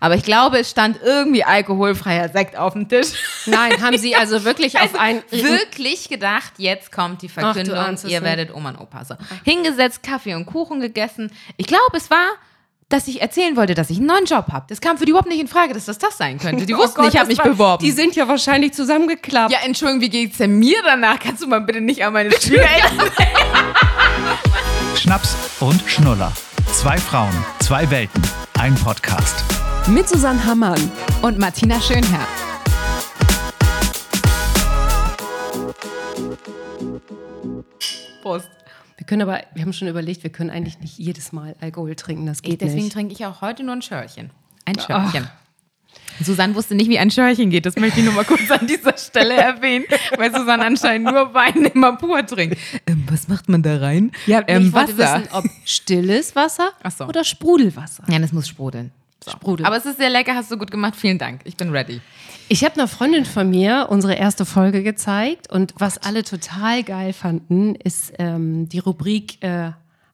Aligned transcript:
Aber 0.00 0.14
ich 0.14 0.22
glaube, 0.22 0.60
es 0.60 0.70
stand 0.70 1.00
irgendwie 1.02 1.42
alkoholfreier 1.42 2.28
Sekt 2.28 2.56
auf 2.56 2.74
dem 2.74 2.88
Tisch. 2.88 3.08
Nein, 3.46 3.82
haben 3.82 3.98
Sie 3.98 4.14
also 4.14 4.44
wirklich 4.44 4.78
Also 4.78 4.94
auf 4.94 5.00
ein 5.00 5.22
wirklich 5.30 6.08
gedacht, 6.08 6.52
jetzt 6.58 6.92
kommt 6.92 7.22
die 7.22 7.28
Verkündung, 7.28 7.76
es 7.94 8.04
ihr 8.04 8.22
werdet 8.22 8.54
Oma 8.54 8.70
und 8.70 8.78
Opa. 8.80 9.04
So. 9.04 9.16
Hingesetzt, 9.44 10.04
Kaffee 10.04 10.34
und 10.34 10.46
Kuchen 10.46 10.80
gegessen. 10.80 11.32
Ich 11.56 11.66
glaube, 11.66 11.96
es 11.96 12.10
war, 12.10 12.26
dass 12.88 13.08
ich 13.08 13.20
erzählen 13.20 13.56
wollte, 13.56 13.74
dass 13.74 13.90
ich 13.90 13.96
einen 13.98 14.06
neuen 14.06 14.24
Job 14.24 14.46
habe. 14.52 14.66
Das 14.68 14.80
kam 14.80 14.98
für 14.98 15.04
die 15.04 15.10
überhaupt 15.10 15.28
nicht 15.28 15.40
in 15.40 15.48
Frage, 15.48 15.74
dass 15.74 15.86
das 15.86 15.98
das 15.98 16.16
sein 16.16 16.38
könnte. 16.38 16.64
Die 16.64 16.74
Oh 16.74 16.78
wussten, 16.78 17.00
Gott, 17.02 17.12
ich 17.12 17.18
habe 17.18 17.26
mich 17.28 17.38
war- 17.38 17.46
beworben. 17.48 17.84
Die 17.84 17.90
sind 17.90 18.14
ja 18.14 18.28
wahrscheinlich 18.28 18.74
zusammengeklappt. 18.74 19.50
ja, 19.52 19.58
Entschuldigung, 19.64 20.00
wie 20.02 20.10
geht's 20.10 20.38
denn 20.38 20.60
mir 20.60 20.78
danach? 20.84 21.18
Kannst 21.18 21.42
du 21.42 21.48
mal 21.48 21.60
bitte 21.60 21.80
nicht 21.80 22.04
an 22.04 22.12
meine 22.12 22.30
Schwiegereltern 22.30 23.10
Schnaps 24.96 25.36
und 25.58 25.82
Schnuller. 25.88 26.32
Zwei 26.72 26.96
Frauen, 26.98 27.32
zwei 27.58 27.90
Welten, 27.90 28.22
ein 28.58 28.76
Podcast. 28.76 29.44
Mit 29.88 30.08
Susanne 30.08 30.44
Hammann. 30.44 30.80
und 31.22 31.38
Martina 31.38 31.80
Schönherr. 31.80 32.26
Prost. 38.22 38.48
Wir 38.96 39.06
können 39.06 39.22
aber, 39.22 39.42
wir 39.54 39.62
haben 39.62 39.72
schon 39.72 39.88
überlegt, 39.88 40.22
wir 40.22 40.30
können 40.30 40.50
eigentlich 40.50 40.78
nicht 40.80 40.98
jedes 40.98 41.32
Mal 41.32 41.56
Alkohol 41.60 41.94
trinken. 41.94 42.26
Das 42.26 42.42
geht 42.42 42.60
Deswegen 42.60 42.84
nicht. 42.84 42.92
trinke 42.92 43.12
ich 43.14 43.24
auch 43.24 43.40
heute 43.40 43.62
nur 43.62 43.74
ein 43.76 43.82
Schörchen. 43.82 44.30
Ein 44.64 44.78
Schörchen. 44.78 45.28
Susanne 46.20 46.54
wusste 46.54 46.74
nicht, 46.74 46.90
wie 46.90 46.98
ein 46.98 47.10
Schörchen 47.10 47.48
geht. 47.50 47.64
Das 47.64 47.76
möchte 47.76 48.00
ich 48.00 48.04
nur 48.04 48.14
mal 48.14 48.24
kurz 48.24 48.50
an 48.50 48.66
dieser 48.66 48.96
Stelle 48.98 49.34
erwähnen, 49.36 49.86
weil 50.16 50.34
Susanne 50.34 50.64
anscheinend 50.66 51.10
nur 51.10 51.32
Wein 51.32 51.64
immer 51.74 51.96
pur 51.96 52.26
trinkt. 52.26 52.58
Ähm, 52.86 53.04
was 53.08 53.28
macht 53.28 53.48
man 53.48 53.62
da 53.62 53.78
rein? 53.78 54.10
Ja, 54.26 54.42
ähm, 54.48 54.66
ich 54.66 54.72
wollte 54.72 54.98
wissen, 54.98 55.28
ob 55.32 55.44
stilles 55.64 56.34
Wasser 56.34 56.72
so. 56.96 57.06
oder 57.06 57.22
Sprudelwasser. 57.22 58.04
Ja, 58.08 58.18
das 58.18 58.32
muss 58.32 58.48
sprudeln. 58.48 58.90
So. 59.24 59.32
Sprudel. 59.32 59.66
Aber 59.66 59.76
es 59.76 59.86
ist 59.86 59.98
sehr 59.98 60.10
lecker, 60.10 60.34
hast 60.34 60.50
du 60.50 60.58
gut 60.58 60.70
gemacht. 60.70 60.94
Vielen 60.96 61.18
Dank. 61.18 61.40
Ich 61.44 61.56
bin 61.56 61.70
ready. 61.70 62.00
Ich 62.48 62.64
habe 62.64 62.74
einer 62.76 62.88
Freundin 62.88 63.24
von 63.26 63.50
mir 63.50 63.88
unsere 63.90 64.14
erste 64.14 64.46
Folge 64.46 64.82
gezeigt 64.82 65.50
und 65.52 65.74
was 65.76 65.98
alle 65.98 66.22
total 66.22 66.82
geil 66.82 67.12
fanden, 67.12 67.74
ist 67.74 68.12
ähm, 68.18 68.68
die 68.68 68.78
Rubrik 68.78 69.42
äh, 69.42 69.72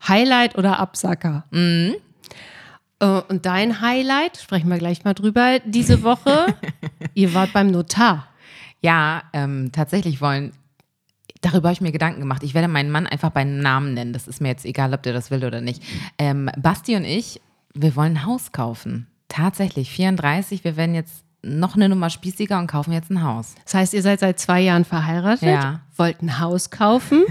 Highlight 0.09 0.59
oder 0.59 0.81
Absacker. 0.81 1.45
Äh, 1.53 3.21
und 3.29 3.47
dein 3.47 3.81
Highlight, 3.81 4.39
sprechen 4.39 4.69
wir 4.69 4.79
gleich 4.79 5.05
mal 5.05 5.15
drüber, 5.15 5.61
diese 5.65 6.03
Woche, 6.03 6.47
ihr 7.15 7.35
wart 7.35 7.53
beim 7.53 7.71
Notar. 7.71 8.27
Ja, 8.81 9.23
ähm, 9.33 9.71
tatsächlich 9.73 10.21
wollen. 10.21 10.53
Darüber 11.41 11.69
habe 11.69 11.75
ich 11.75 11.81
mir 11.81 11.93
Gedanken 11.93 12.21
gemacht. 12.21 12.43
Ich 12.43 12.55
werde 12.55 12.69
meinen 12.69 12.91
Mann 12.91 13.07
einfach 13.07 13.31
beim 13.31 13.59
Namen 13.59 13.95
nennen. 13.95 14.13
Das 14.13 14.27
ist 14.27 14.41
mir 14.41 14.49
jetzt 14.49 14.65
egal, 14.65 14.93
ob 14.95 15.03
der 15.03 15.13
das 15.13 15.31
will 15.31 15.45
oder 15.45 15.61
nicht. 15.61 15.83
Ähm, 16.19 16.51
Basti 16.57 16.97
und 16.97 17.05
ich, 17.05 17.41
wir 17.75 17.97
wollen 17.97 18.13
ein 18.19 18.25
Haus 18.27 18.53
kaufen. 18.53 19.07
Tatsächlich, 19.29 19.91
34. 19.91 20.65
Wir 20.65 20.77
werden 20.77 20.95
jetzt 20.95 21.25
noch 21.43 21.75
eine 21.77 21.89
Nummer 21.89 22.09
spießiger 22.09 22.59
und 22.59 22.69
kaufen 22.69 22.93
jetzt 22.93 23.11
ein 23.11 23.23
Haus. 23.23 23.55
Das 23.65 23.75
heißt, 23.75 23.95
ihr 23.95 24.03
seid 24.03 24.21
seit 24.21 24.39
zwei 24.39 24.61
Jahren 24.61 24.85
verheiratet, 24.85 25.49
Ja. 25.49 25.81
wollt 25.97 26.23
ein 26.23 26.39
Haus 26.41 26.71
kaufen. 26.71 27.25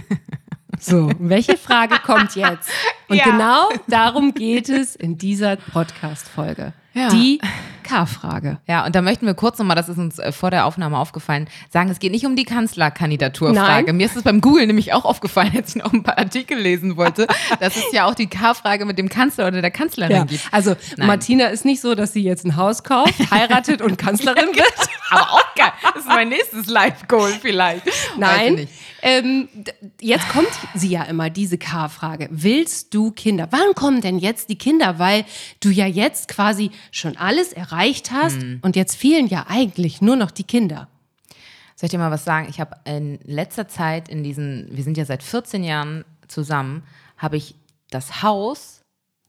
So, 0.79 1.09
welche 1.19 1.57
Frage 1.57 1.95
kommt 2.03 2.35
jetzt? 2.35 2.69
Und 3.07 3.15
Ja. 3.17 3.25
genau 3.25 3.69
darum 3.87 4.33
geht 4.33 4.69
es 4.69 4.95
in 4.95 5.17
dieser 5.17 5.55
Podcast-Folge. 5.55 6.73
Ja. 6.93 7.09
Die 7.09 7.39
K-Frage. 7.83 8.57
Ja, 8.67 8.85
und 8.85 8.95
da 8.95 9.01
möchten 9.01 9.25
wir 9.25 9.33
kurz 9.35 9.59
nochmal, 9.59 9.75
das 9.75 9.89
ist 9.89 9.97
uns 9.97 10.17
äh, 10.19 10.31
vor 10.31 10.49
der 10.49 10.65
Aufnahme 10.65 10.97
aufgefallen, 10.97 11.47
sagen, 11.69 11.89
es 11.89 11.99
geht 11.99 12.11
nicht 12.11 12.25
um 12.25 12.35
die 12.35 12.45
Kanzlerkandidaturfrage. 12.45 13.85
Nein. 13.87 13.97
Mir 13.97 14.05
ist 14.05 14.15
es 14.15 14.23
beim 14.23 14.41
Google 14.41 14.67
nämlich 14.67 14.93
auch 14.93 15.05
aufgefallen, 15.05 15.51
als 15.57 15.75
ich 15.75 15.83
noch 15.83 15.93
ein 15.93 16.03
paar 16.03 16.17
Artikel 16.17 16.57
lesen 16.57 16.97
wollte, 16.97 17.27
dass 17.59 17.75
es 17.75 17.91
ja 17.91 18.05
auch 18.05 18.15
die 18.15 18.27
K-Frage 18.27 18.85
mit 18.85 18.97
dem 18.97 19.09
Kanzler 19.09 19.47
oder 19.47 19.61
der 19.61 19.71
Kanzlerin 19.71 20.15
Ja, 20.15 20.23
gibt. 20.23 20.41
also 20.51 20.75
Nein. 20.97 21.07
Martina 21.07 21.47
ist 21.47 21.65
nicht 21.65 21.81
so, 21.81 21.95
dass 21.95 22.13
sie 22.13 22.23
jetzt 22.23 22.45
ein 22.45 22.55
Haus 22.55 22.83
kauft, 22.83 23.13
heiratet 23.31 23.81
und 23.81 23.97
Kanzlerin 23.97 24.47
wird. 24.55 24.73
Aber 25.09 25.31
auch 25.33 25.55
geil. 25.55 25.71
Das 25.93 26.03
ist 26.03 26.07
mein 26.07 26.29
nächstes 26.29 26.67
Live-Goal 26.67 27.33
vielleicht. 27.41 27.83
Nein, 28.17 28.67
ähm, 29.01 29.49
jetzt 29.99 30.27
kommt 30.29 30.47
sie 30.73 30.87
ja 30.89 31.03
immer, 31.03 31.29
diese 31.29 31.57
K-Frage. 31.57 32.29
Willst 32.31 32.93
du 32.93 33.11
Kinder? 33.11 33.47
Wann 33.51 33.75
kommen 33.75 34.01
denn 34.01 34.17
jetzt 34.17 34.49
die 34.49 34.57
Kinder? 34.57 34.97
Weil 34.97 35.25
du 35.59 35.69
ja 35.69 35.85
jetzt 35.85 36.29
quasi 36.29 36.71
schon 36.91 37.17
alles 37.17 37.51
erreicht 37.53 37.72
hast 38.11 38.41
Hm. 38.41 38.59
und 38.61 38.75
jetzt 38.75 38.95
fehlen 38.95 39.27
ja 39.27 39.45
eigentlich 39.47 40.01
nur 40.01 40.15
noch 40.15 40.31
die 40.31 40.43
Kinder. 40.43 40.87
Soll 41.75 41.87
ich 41.87 41.91
dir 41.91 41.97
mal 41.97 42.11
was 42.11 42.23
sagen? 42.23 42.47
Ich 42.49 42.59
habe 42.59 42.77
in 42.85 43.19
letzter 43.23 43.67
Zeit 43.67 44.07
in 44.07 44.23
diesen, 44.23 44.67
wir 44.71 44.83
sind 44.83 44.97
ja 44.97 45.05
seit 45.05 45.23
14 45.23 45.63
Jahren 45.63 46.05
zusammen, 46.27 46.83
habe 47.17 47.37
ich 47.37 47.55
das 47.89 48.21
Haus 48.23 48.81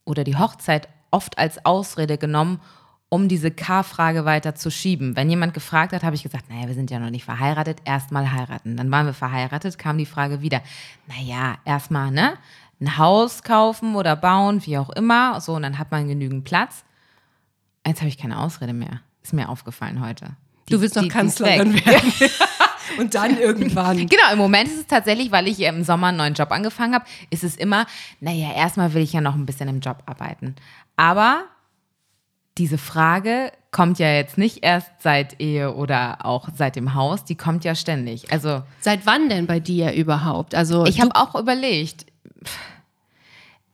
oder 0.05 0.25
die 0.25 0.37
Hochzeit 0.37 0.89
oft 1.11 1.39
als 1.39 1.65
Ausrede 1.65 2.19
genommen, 2.19 2.61
um 3.09 3.29
diese 3.29 3.51
K-Frage 3.51 4.25
weiter 4.25 4.55
zu 4.55 4.71
schieben. 4.71 5.15
Wenn 5.17 5.31
jemand 5.31 5.55
gefragt 5.55 5.93
hat, 5.93 6.03
habe 6.03 6.17
ich 6.17 6.23
gesagt, 6.23 6.51
naja, 6.51 6.67
wir 6.67 6.75
sind 6.75 6.91
ja 6.91 6.99
noch 6.99 7.11
nicht 7.11 7.25
verheiratet, 7.25 7.79
erstmal 7.85 8.33
heiraten. 8.33 8.77
Dann 8.77 8.91
waren 8.91 9.07
wir 9.07 9.15
verheiratet, 9.15 9.79
kam 9.79 9.99
die 9.99 10.07
Frage 10.07 10.41
wieder, 10.41 10.61
naja, 11.07 11.57
erstmal, 11.65 12.11
ne? 12.11 12.35
Ein 12.81 12.99
Haus 12.99 13.45
kaufen 13.45 13.95
oder 13.95 14.17
bauen, 14.17 14.67
wie 14.67 14.79
auch 14.79 14.91
immer. 14.91 15.41
So, 15.41 15.55
und 15.55 15.63
dann 15.63 15.79
hat 15.79 15.93
man 15.93 16.09
genügend 16.09 16.45
Platz. 16.45 16.85
Jetzt 17.87 18.01
habe 18.01 18.09
ich 18.09 18.19
keine 18.19 18.39
Ausrede 18.41 18.73
mehr. 18.73 19.01
Ist 19.23 19.33
mir 19.33 19.49
aufgefallen 19.49 20.05
heute. 20.05 20.37
Die- 20.69 20.73
Du 20.75 20.81
willst 20.81 20.97
noch 20.97 21.09
Kanzlerin 21.09 21.75
werden. 21.85 22.13
und 22.99 23.15
dann 23.15 23.39
irgendwann. 23.39 23.99
Genau, 23.99 24.33
im 24.33 24.39
Moment 24.39 24.69
ist 24.69 24.79
es 24.81 24.87
tatsächlich, 24.87 25.31
weil 25.33 25.47
ich 25.49 25.61
im 25.61 25.85
Sommer 25.85 26.09
einen 26.09 26.17
neuen 26.19 26.35
Job 26.35 26.51
angefangen 26.51 26.95
habe, 26.95 27.05
ist 27.31 27.45
es 27.45 27.57
immer, 27.57 27.87
naja, 28.21 28.53
erstmal 28.55 28.95
will 28.95 29.03
ich 29.03 29.13
ja 29.13 29.21
noch 29.21 29.35
ein 29.35 29.47
bisschen 29.47 29.69
im 29.69 29.81
Job 29.81 30.03
arbeiten. 30.07 30.55
Aber 30.97 31.45
diese 32.57 32.79
Frage 32.79 33.51
kommt 33.73 33.99
ja 33.99 34.13
jetzt 34.13 34.39
nicht 34.39 34.63
erst 34.65 34.91
seit 35.01 35.41
Ehe 35.41 35.75
oder 35.75 36.25
auch 36.25 36.49
seit 36.57 36.77
dem 36.77 36.95
Haus, 36.95 37.25
die 37.25 37.35
kommt 37.35 37.65
ja 37.65 37.75
ständig. 37.75 38.33
Also 38.33 38.63
Seit 38.81 39.05
wann 39.07 39.29
denn 39.29 39.47
bei 39.47 39.59
dir 39.61 39.93
überhaupt? 39.93 40.55
Also 40.55 40.87
ich 40.87 41.01
habe 41.01 41.15
auch 41.17 41.35
überlegt, 41.35 42.07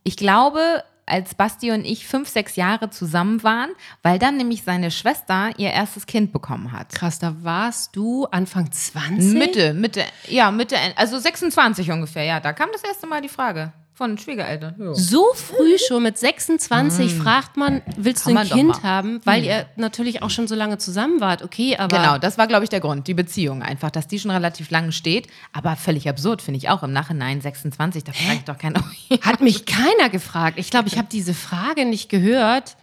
ich 0.03 0.16
glaube, 0.16 0.82
als 1.10 1.34
Basti 1.34 1.72
und 1.72 1.84
ich 1.84 2.06
fünf, 2.06 2.28
sechs 2.28 2.56
Jahre 2.56 2.91
zusammen 2.91 3.43
waren, 3.43 3.71
weil 4.03 4.19
dann 4.19 4.37
nämlich 4.37 4.62
seine 4.62 4.91
Schwester 4.91 5.50
ihr 5.56 5.71
erstes 5.71 6.06
Kind 6.06 6.32
bekommen 6.32 6.72
hat. 6.72 6.91
krass, 6.91 7.19
da 7.19 7.34
warst 7.43 7.97
du 7.97 8.26
Anfang 8.26 8.71
20? 8.71 9.38
Mitte, 9.38 9.75
Mitte, 9.75 10.04
ja, 10.28 10.50
Mitte, 10.50 10.76
also 10.97 11.19
26 11.19 11.91
ungefähr, 11.91 12.25
ja. 12.25 12.41
Da 12.41 12.53
kam 12.53 12.70
das 12.72 12.84
erste 12.84 13.06
Mal 13.06 13.20
die 13.20 13.28
Frage 13.28 13.72
von 14.00 14.16
Schwiegereltern. 14.16 14.77
Ja. 14.78 14.94
So 14.94 15.27
früh 15.34 15.77
schon 15.77 16.03
mit 16.03 16.16
26 16.16 17.15
fragt 17.15 17.59
man, 17.59 17.83
willst 17.99 18.25
Hm. 18.25 18.34
Kann 18.34 18.49
du 18.49 18.55
ein 18.55 18.59
Kind 18.59 18.83
haben? 18.83 19.21
Weil 19.25 19.44
ihr 19.44 19.66
natürlich 19.77 20.22
auch 20.22 20.31
schon 20.31 20.49
so 20.49 20.55
lange 20.55 20.78
zusammen 20.78 21.21
wart. 21.21 21.43
Okay, 21.43 21.77
aber 21.77 21.99
Genau, 21.99 22.16
das 22.16 22.38
war, 22.38 22.47
glaube 22.47 22.65
ich, 22.65 22.71
der 22.71 22.81
Grund. 22.81 23.06
Die 23.09 23.12
Beziehung 23.12 23.62
einfach, 23.62 23.91
dass 23.91 24.09
die 24.09 24.19
schon 24.19 24.31
relativ 24.31 24.71
lange 24.71 24.93
steht. 24.93 25.28
Aber 25.53 25.77
völlig 25.77 26.09
absurd, 26.09 26.41
finde 26.41 26.56
ich 26.56 26.71
auch. 26.71 26.83
Im 26.83 26.94
Nachhinein 26.94 27.43
26, 27.43 28.03
da 28.05 28.12
fragt 28.12 28.49
doch 28.49 28.56
keiner. 28.56 28.83
hat 29.21 29.43
mich 29.43 29.66
keiner 29.66 30.09
gefragt. 30.11 30.59
Ich 30.59 30.71
glaube, 30.71 30.88
ich 30.88 30.97
habe 30.97 31.09
diese 31.12 31.34
Frage 31.34 31.84
nicht 31.84 32.09
gehört 32.09 32.77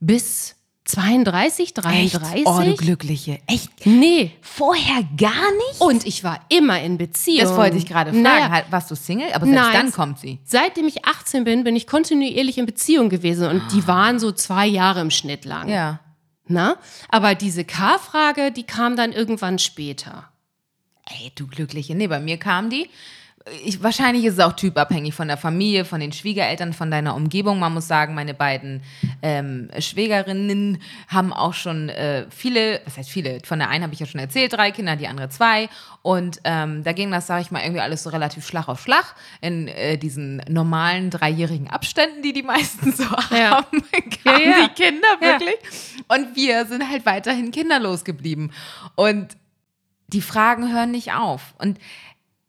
bis 0.00 0.56
32, 0.84 1.74
33. 1.74 2.42
Oh, 2.44 2.60
du 2.60 2.74
Glückliche. 2.74 3.38
Echt? 3.46 3.70
Nee. 3.86 4.32
Vorher 4.40 5.04
gar 5.16 5.30
nicht? 5.68 5.80
Und 5.80 6.04
ich 6.06 6.24
war 6.24 6.40
immer 6.48 6.80
in 6.82 6.98
Beziehung. 6.98 7.40
Das 7.46 7.56
wollte 7.56 7.76
ich 7.76 7.86
gerade 7.86 8.10
fragen. 8.10 8.22
Naja, 8.22 8.50
Halt, 8.50 8.66
Warst 8.70 8.90
du 8.90 8.96
Single? 8.96 9.32
Aber 9.32 9.46
selbst 9.46 9.62
Nein. 9.62 9.72
dann 9.72 9.92
kommt 9.92 10.18
sie. 10.18 10.40
Seitdem 10.44 10.88
ich 10.88 11.04
18 11.04 11.44
bin, 11.44 11.62
bin 11.64 11.76
ich 11.76 11.86
kontinuierlich 11.86 12.58
in 12.58 12.66
Beziehung 12.66 13.10
gewesen 13.10 13.48
und 13.48 13.62
die 13.72 13.86
waren 13.86 14.18
so 14.18 14.32
zwei 14.32 14.66
Jahre 14.66 15.00
im 15.00 15.10
Schnitt 15.10 15.44
lang. 15.44 15.68
Ja. 15.68 16.00
Na? 16.46 16.76
Aber 17.08 17.34
diese 17.36 17.64
K-Frage, 17.64 18.50
die 18.50 18.64
kam 18.64 18.96
dann 18.96 19.12
irgendwann 19.12 19.58
später. 19.60 20.28
Ey, 21.06 21.32
du 21.34 21.46
Glückliche. 21.46 21.94
Nee, 21.94 22.08
bei 22.08 22.18
mir 22.20 22.38
kam 22.38 22.70
die. 22.70 22.88
Ich, 23.64 23.82
wahrscheinlich 23.82 24.24
ist 24.24 24.34
es 24.34 24.40
auch 24.40 24.52
typabhängig 24.52 25.14
von 25.14 25.26
der 25.26 25.36
Familie, 25.36 25.84
von 25.84 26.00
den 26.00 26.12
Schwiegereltern, 26.12 26.72
von 26.72 26.90
deiner 26.90 27.16
Umgebung. 27.16 27.58
Man 27.58 27.74
muss 27.74 27.88
sagen, 27.88 28.14
meine 28.14 28.34
beiden 28.34 28.82
ähm, 29.22 29.68
Schwägerinnen 29.78 30.80
haben 31.08 31.32
auch 31.32 31.54
schon 31.54 31.88
äh, 31.88 32.26
viele, 32.30 32.80
was 32.84 32.98
heißt 32.98 33.10
viele? 33.10 33.40
Von 33.44 33.58
der 33.58 33.68
einen 33.68 33.82
habe 33.82 33.94
ich 33.94 34.00
ja 34.00 34.06
schon 34.06 34.20
erzählt, 34.20 34.52
drei 34.52 34.70
Kinder, 34.70 34.96
die 34.96 35.08
andere 35.08 35.28
zwei. 35.28 35.68
Und 36.02 36.40
ähm, 36.44 36.84
da 36.84 36.92
ging 36.92 37.10
das, 37.10 37.26
sage 37.26 37.42
ich 37.42 37.50
mal, 37.50 37.62
irgendwie 37.62 37.80
alles 37.80 38.02
so 38.04 38.10
relativ 38.10 38.46
Schlag 38.46 38.68
auf 38.68 38.80
Schlag 38.80 39.14
in 39.40 39.68
äh, 39.68 39.98
diesen 39.98 40.42
normalen 40.48 41.10
dreijährigen 41.10 41.68
Abständen, 41.68 42.22
die 42.22 42.32
die 42.32 42.42
meisten 42.42 42.92
so 42.92 43.04
Ja. 43.30 43.50
haben. 43.50 43.84
Ja, 44.24 44.38
ja. 44.38 44.66
die 44.66 44.82
Kinder 44.82 45.08
wirklich. 45.20 45.56
Und 46.08 46.36
wir 46.36 46.66
sind 46.66 46.88
halt 46.88 47.06
weiterhin 47.06 47.50
kinderlos 47.50 48.04
geblieben. 48.04 48.50
Und 48.94 49.36
die 50.08 50.22
Fragen 50.22 50.72
hören 50.72 50.90
nicht 50.90 51.12
auf. 51.12 51.54
Und 51.58 51.78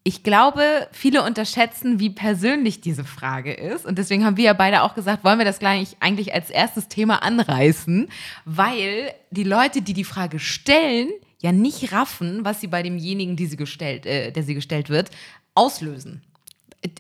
ich 0.06 0.24
glaube, 0.24 0.88
viele 0.92 1.24
unterschätzen, 1.24 2.00
wie 2.00 2.10
persönlich 2.10 2.82
diese 2.82 3.06
Frage 3.06 3.54
ist. 3.54 3.86
Und 3.86 3.98
deswegen 3.98 4.26
haben 4.26 4.36
wir 4.36 4.44
ja 4.46 4.54
beide 4.54 4.84
auch 4.84 4.96
gesagt, 4.96 5.24
wollen 5.24 5.38
wir 5.38 5.46
das 5.46 5.60
gleich 5.60 5.96
eigentlich 6.02 6.34
als 6.34 6.50
erstes 6.50 6.90
Thema 6.90 7.24
anreißen, 7.24 8.10
weil 8.44 9.14
die 9.32 9.44
Leute, 9.46 9.82
die 9.82 9.94
die 9.94 10.04
Frage 10.04 10.40
stellen, 10.40 11.10
ja 11.42 11.54
nicht 11.54 11.94
raffen, 11.94 12.44
was 12.44 12.60
sie 12.60 12.68
bei 12.68 12.84
demjenigen, 12.84 13.38
die 13.38 13.46
sie 13.46 13.58
gestellt, 13.58 14.06
äh, 14.06 14.32
der 14.32 14.44
sie 14.44 14.56
gestellt 14.56 14.90
wird, 14.90 15.10
auslösen. 15.56 16.22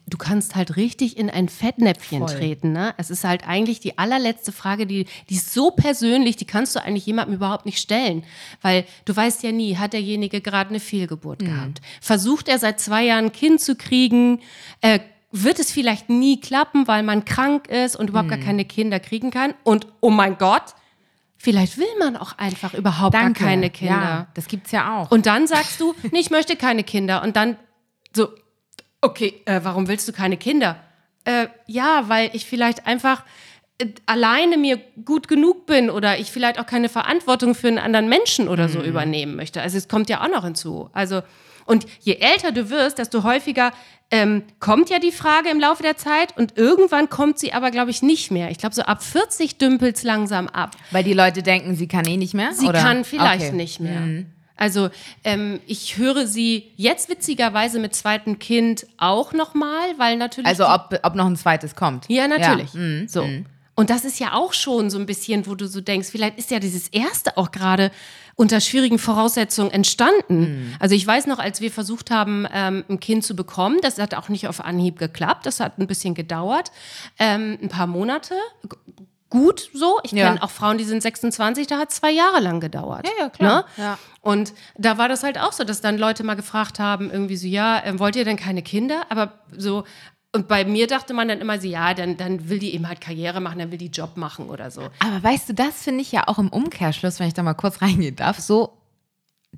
Du 0.07 0.17
kannst 0.17 0.55
halt 0.55 0.75
richtig 0.77 1.17
in 1.17 1.29
ein 1.29 1.49
Fettnäpfchen 1.49 2.19
Voll. 2.27 2.37
treten. 2.37 2.71
Ne? 2.71 2.93
Es 2.97 3.09
ist 3.09 3.23
halt 3.23 3.47
eigentlich 3.47 3.79
die 3.79 3.97
allerletzte 3.97 4.51
Frage, 4.51 4.87
die, 4.87 5.05
die 5.29 5.35
ist 5.35 5.53
so 5.53 5.71
persönlich, 5.71 6.35
die 6.37 6.45
kannst 6.45 6.75
du 6.75 6.81
eigentlich 6.81 7.05
jemandem 7.05 7.35
überhaupt 7.35 7.65
nicht 7.65 7.79
stellen. 7.79 8.23
Weil 8.61 8.85
du 9.05 9.15
weißt 9.15 9.43
ja 9.43 9.51
nie, 9.51 9.77
hat 9.77 9.93
derjenige 9.93 10.41
gerade 10.41 10.69
eine 10.69 10.79
Fehlgeburt 10.79 11.39
gehabt? 11.39 11.81
Versucht 12.01 12.47
er 12.47 12.59
seit 12.59 12.79
zwei 12.79 13.03
Jahren 13.03 13.25
ein 13.25 13.31
Kind 13.31 13.59
zu 13.59 13.75
kriegen? 13.75 14.39
Äh, 14.81 14.99
wird 15.31 15.59
es 15.59 15.71
vielleicht 15.71 16.09
nie 16.09 16.39
klappen, 16.39 16.87
weil 16.87 17.03
man 17.03 17.25
krank 17.25 17.67
ist 17.67 17.95
und 17.95 18.09
überhaupt 18.09 18.29
gar 18.29 18.37
keine 18.37 18.65
Kinder 18.65 18.99
kriegen 18.99 19.31
kann? 19.31 19.53
Und 19.63 19.87
oh 19.99 20.11
mein 20.11 20.37
Gott, 20.37 20.75
vielleicht 21.37 21.77
will 21.77 21.87
man 21.99 22.15
auch 22.15 22.37
einfach 22.37 22.73
überhaupt 22.73 23.13
gar 23.13 23.33
keine 23.33 23.69
Kinder. 23.69 23.95
Ja, 23.95 24.27
das 24.35 24.47
gibt's 24.47 24.71
ja 24.71 24.95
auch. 24.95 25.11
Und 25.11 25.25
dann 25.25 25.47
sagst 25.47 25.79
du, 25.81 25.95
nee, 26.11 26.19
ich 26.19 26.29
möchte 26.29 26.55
keine 26.55 26.83
Kinder. 26.83 27.23
Und 27.23 27.35
dann 27.35 27.57
so, 28.15 28.27
okay, 29.03 29.41
äh, 29.45 29.59
warum 29.63 29.87
willst 29.87 30.07
du 30.07 30.13
keine 30.13 30.37
Kinder? 30.37 30.77
Äh, 31.25 31.47
ja, 31.67 32.05
weil 32.07 32.29
ich 32.33 32.45
vielleicht 32.45 32.87
einfach 32.87 33.23
äh, 33.77 33.87
alleine 34.05 34.57
mir 34.57 34.79
gut 35.05 35.27
genug 35.27 35.65
bin 35.65 35.89
oder 35.89 36.19
ich 36.19 36.31
vielleicht 36.31 36.59
auch 36.59 36.65
keine 36.65 36.89
Verantwortung 36.89 37.55
für 37.55 37.67
einen 37.67 37.79
anderen 37.79 38.09
Menschen 38.09 38.47
oder 38.47 38.69
so 38.69 38.81
übernehmen 38.81 39.35
möchte. 39.35 39.61
Also 39.61 39.77
es 39.77 39.87
kommt 39.87 40.09
ja 40.09 40.21
auch 40.23 40.29
noch 40.29 40.43
hinzu. 40.43 40.89
Also 40.93 41.21
und 41.65 41.85
je 42.01 42.15
älter 42.15 42.51
du 42.51 42.69
wirst, 42.69 42.97
desto 42.97 43.23
häufiger 43.23 43.71
ähm, 44.11 44.43
kommt 44.59 44.89
ja 44.89 44.99
die 44.99 45.11
Frage 45.13 45.49
im 45.49 45.59
Laufe 45.59 45.81
der 45.81 45.95
Zeit 45.97 46.37
und 46.37 46.57
irgendwann 46.57 47.09
kommt 47.09 47.39
sie 47.39 47.53
aber, 47.53 47.71
glaube 47.71 47.89
ich, 47.89 48.01
nicht 48.01 48.31
mehr. 48.31 48.51
Ich 48.51 48.57
glaube, 48.57 48.75
so 48.75 48.83
ab 48.83 49.01
40 49.01 49.57
dümpelt 49.57 49.95
es 49.95 50.03
langsam 50.03 50.47
ab. 50.47 50.75
Weil 50.91 51.03
die 51.03 51.13
Leute 51.13 51.41
denken, 51.41 51.75
sie 51.75 51.87
kann 51.87 52.05
eh 52.05 52.17
nicht 52.17 52.33
mehr? 52.33 52.51
Sie 52.53 52.67
oder? 52.67 52.79
kann 52.79 53.05
vielleicht 53.05 53.47
Okay. 53.47 53.55
nicht 53.55 53.79
mehr. 53.79 54.25
Also 54.55 54.89
ähm, 55.23 55.59
ich 55.67 55.97
höre 55.97 56.27
sie 56.27 56.71
jetzt 56.75 57.09
witzigerweise 57.09 57.79
mit 57.79 57.95
zweitem 57.95 58.39
Kind 58.39 58.85
auch 58.97 59.33
nochmal, 59.33 59.97
weil 59.97 60.17
natürlich. 60.17 60.47
Also 60.47 60.67
ob, 60.67 60.99
ob 61.01 61.15
noch 61.15 61.25
ein 61.25 61.35
zweites 61.35 61.75
kommt. 61.75 62.07
ja, 62.09 62.27
natürlich. 62.27 62.73
mhm, 62.73 63.07
So. 63.07 63.27
Und 63.75 63.89
das 63.89 64.05
ist 64.05 64.19
ja 64.19 64.33
auch 64.33 64.53
schon 64.53 64.91
so 64.91 64.99
ein 64.99 65.07
bisschen, 65.07 65.47
wo 65.47 65.55
du 65.55 65.67
so 65.67 65.81
denkst, 65.81 66.09
vielleicht 66.11 66.37
ist 66.37 66.51
ja 66.51 66.59
dieses 66.59 66.89
erste 66.89 67.37
auch 67.37 67.51
gerade 67.51 67.91
unter 68.35 68.59
schwierigen 68.61 68.99
Voraussetzungen 68.99 69.71
entstanden. 69.71 70.39
Mhm. 70.39 70.75
Also 70.79 70.95
ich 70.95 71.05
weiß 71.05 71.27
noch, 71.27 71.39
als 71.39 71.59
wir 71.59 71.71
versucht 71.71 72.11
haben, 72.11 72.47
ähm, 72.53 72.83
ein 72.87 72.99
Kind 72.99 73.23
zu 73.23 73.35
bekommen, 73.35 73.79
das 73.81 73.97
hat 73.97 74.13
auch 74.13 74.29
nicht 74.29 74.47
auf 74.47 74.63
Anhieb 74.63 74.99
geklappt, 74.99 75.45
das 75.45 75.59
hat 75.59 75.79
ein 75.79 75.87
bisschen 75.87 76.13
gedauert, 76.13 76.71
ähm, 77.19 77.57
ein 77.61 77.69
paar 77.69 77.87
Monate. 77.87 78.35
Gut 79.33 79.69
so. 79.73 79.99
Ich 80.03 80.11
Ja. 80.11 80.27
kenne 80.27 80.43
auch 80.43 80.51
Frauen, 80.51 80.77
die 80.77 80.83
sind 80.83 81.01
26, 81.01 81.65
da 81.67 81.79
hat 81.79 81.91
zwei 81.91 82.11
Jahre 82.11 82.39
lang 82.39 82.59
gedauert. 82.59 83.05
Ja, 83.07 83.11
ja, 83.25 83.29
klar. 83.29 83.65
Ne? 83.77 83.83
Ja. 83.83 83.97
Und 84.21 84.53
da 84.77 84.97
war 84.99 85.09
das 85.09 85.23
halt 85.23 85.39
auch 85.39 85.51
so, 85.51 85.63
dass 85.63 85.81
dann 85.81 85.97
Leute 85.97 86.23
mal 86.23 86.35
gefragt 86.35 86.77
haben, 86.79 87.09
irgendwie 87.09 87.35
so, 87.35 87.47
ja, 87.47 87.81
ähm, 87.83 87.99
wollt 87.99 88.15
ihr 88.15 88.25
denn 88.25 88.37
keine 88.37 88.61
Kinder? 88.61 89.07
Aber 89.09 89.33
so, 89.57 89.85
und 90.35 90.47
bei 90.47 90.65
mir 90.65 90.85
dachte 90.87 91.13
man 91.13 91.27
dann 91.27 91.41
immer 91.41 91.59
so, 91.59 91.67
ja, 91.67 91.93
dann, 91.95 92.15
dann 92.17 92.47
will 92.49 92.59
die 92.59 92.73
eben 92.75 92.87
halt 92.87 93.01
Karriere 93.01 93.39
machen, 93.41 93.57
dann 93.59 93.71
will 93.71 93.77
die 93.79 93.87
Job 93.87 94.17
machen 94.17 94.49
oder 94.49 94.69
so. 94.71 94.81
Aber 94.99 95.23
weißt 95.23 95.49
du, 95.49 95.53
das 95.53 95.81
finde 95.83 96.01
ich 96.01 96.11
ja 96.11 96.27
auch 96.27 96.37
im 96.39 96.49
Umkehrschluss, 96.49 97.19
wenn 97.19 97.27
ich 97.27 97.33
da 97.33 97.41
mal 97.43 97.53
kurz 97.55 97.81
reingehen 97.81 98.15
darf, 98.15 98.39
so 98.39 98.77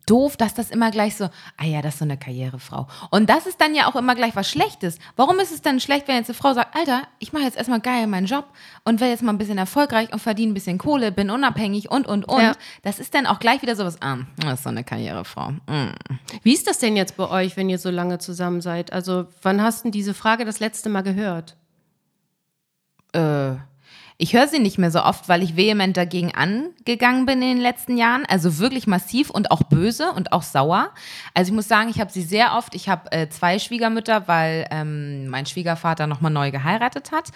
doof, 0.06 0.38
dass 0.38 0.54
das 0.54 0.72
immer 0.72 0.92
gleich 0.92 1.16
so, 1.16 1.26
ah 1.58 1.66
ja, 1.66 1.82
das 1.82 1.96
ist 1.96 2.00
so 2.00 2.06
eine 2.06 2.18
Karrierefrau. 2.18 2.88
Und 3.12 3.30
das 3.30 3.48
ist 3.48 3.60
dann 3.62 3.76
ja 3.76 3.88
auch 3.88 3.96
immer 3.96 4.16
gleich 4.16 4.36
was 4.36 4.50
Schlechtes. 4.50 5.00
Warum 5.16 5.40
ist 5.40 5.52
es 5.52 5.62
dann 5.62 5.80
schlecht, 5.80 6.08
wenn 6.08 6.16
jetzt 6.16 6.30
eine 6.30 6.36
Frau 6.36 6.54
sagt, 6.54 6.76
Alter, 6.76 7.04
ich 7.20 7.34
mache 7.34 7.44
jetzt 7.44 7.58
erstmal 7.58 7.80
geil 7.80 8.08
meinen 8.08 8.28
Job 8.28 8.46
und 8.84 9.00
werde 9.00 9.12
jetzt 9.12 9.24
mal 9.24 9.34
ein 9.34 9.38
bisschen 9.38 9.58
erfolgreich 9.58 10.12
und 10.14 10.20
verdiene 10.20 10.52
ein 10.52 10.54
bisschen 10.54 10.78
Kohle, 10.78 11.12
bin 11.12 11.30
unabhängig 11.30 11.90
und, 11.90 12.08
und, 12.08 12.26
und. 12.26 12.42
Ja. 12.42 12.54
Das 12.84 13.00
ist 13.00 13.14
dann 13.14 13.26
auch 13.26 13.40
gleich 13.40 13.62
wieder 13.62 13.76
sowas, 13.76 13.98
ah, 14.02 14.18
das 14.38 14.56
ist 14.56 14.64
so 14.64 14.70
eine 14.70 14.84
Karrierefrau. 14.84 15.52
Mm. 15.52 15.96
Wie 16.44 16.54
ist 16.54 16.68
das 16.68 16.80
denn 16.80 16.96
jetzt 16.96 17.18
bei 17.18 17.30
euch, 17.30 17.58
wenn 17.58 17.70
ihr 17.70 17.80
so 17.80 17.90
lange 17.90 18.20
zusammen 18.20 18.62
seid? 18.62 18.94
Also, 18.94 19.26
wann 19.42 19.62
hast 19.62 19.86
du 19.86 19.92
diese 19.92 20.14
Frage 20.14 20.46
das 20.46 20.60
letzte 20.60 20.90
Mal 20.90 21.02
gehört? 21.02 21.56
äh, 23.16 23.56
ich 24.18 24.34
höre 24.34 24.48
sie 24.48 24.60
nicht 24.60 24.78
mehr 24.78 24.92
so 24.92 25.02
oft, 25.02 25.28
weil 25.28 25.44
ich 25.44 25.58
vehement 25.58 25.98
dagegen 25.98 26.34
angegangen 26.34 27.26
bin 27.26 27.42
in 27.42 27.50
den 27.50 27.58
letzten 27.58 27.98
Jahren. 27.98 28.26
Also 28.26 28.60
wirklich 28.60 28.88
massiv 28.88 29.30
und 29.30 29.52
auch 29.52 29.64
böse 29.64 30.12
und 30.12 30.32
auch 30.32 30.44
sauer. 30.44 30.92
Also 31.34 31.50
ich 31.50 31.56
muss 31.56 31.68
sagen, 31.68 31.90
ich 31.90 32.00
habe 32.00 32.10
sie 32.10 32.22
sehr 32.22 32.54
oft. 32.56 32.76
Ich 32.76 32.88
habe 32.88 33.12
äh, 33.12 33.28
zwei 33.28 33.60
Schwiegermütter, 33.60 34.26
weil 34.28 34.68
ähm, 34.72 35.28
mein 35.28 35.46
Schwiegervater 35.46 36.08
nochmal 36.08 36.32
neu 36.32 36.52
geheiratet 36.52 37.12
hat. 37.12 37.32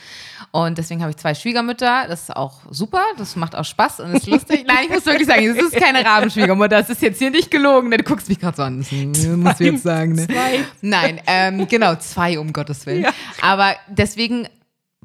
Und 0.52 0.78
deswegen 0.78 1.02
habe 1.02 1.12
ich 1.12 1.18
zwei 1.18 1.36
Schwiegermütter. 1.36 2.06
Das 2.08 2.24
ist 2.24 2.36
auch 2.36 2.62
super. 2.70 3.04
Das 3.18 3.36
macht 3.36 3.56
auch 3.56 3.66
Spaß 3.66 4.00
und 4.00 4.16
ist 4.16 4.28
lustig. 4.28 4.64
Nein, 4.66 4.86
ich 4.86 4.90
muss 4.90 5.06
wirklich 5.06 5.28
sagen, 5.28 5.54
das 5.54 5.66
ist 5.66 5.76
keine 5.76 6.06
Rabenschwiegermutter. 6.06 6.78
Das 6.78 6.90
ist 6.90 7.02
jetzt 7.02 7.20
hier 7.20 7.32
nicht 7.32 7.52
gelogen. 7.52 7.92
Du 7.92 8.04
guckst 8.04 8.30
mich 8.30 8.40
gerade 8.40 8.56
so 8.56 8.64
an. 8.64 8.80
Das 8.80 8.92
muss 8.92 9.60
ich 9.60 9.72
jetzt 9.72 9.84
sagen. 9.84 10.14
Ne? 10.14 10.28
Zwei. 10.28 10.64
Nein, 10.80 11.20
ähm, 11.28 11.68
genau, 11.68 11.96
zwei 11.96 12.40
um 12.40 12.54
Gottes 12.54 12.86
Willen. 12.86 13.06
Aber 13.42 13.76
deswegen 13.90 14.48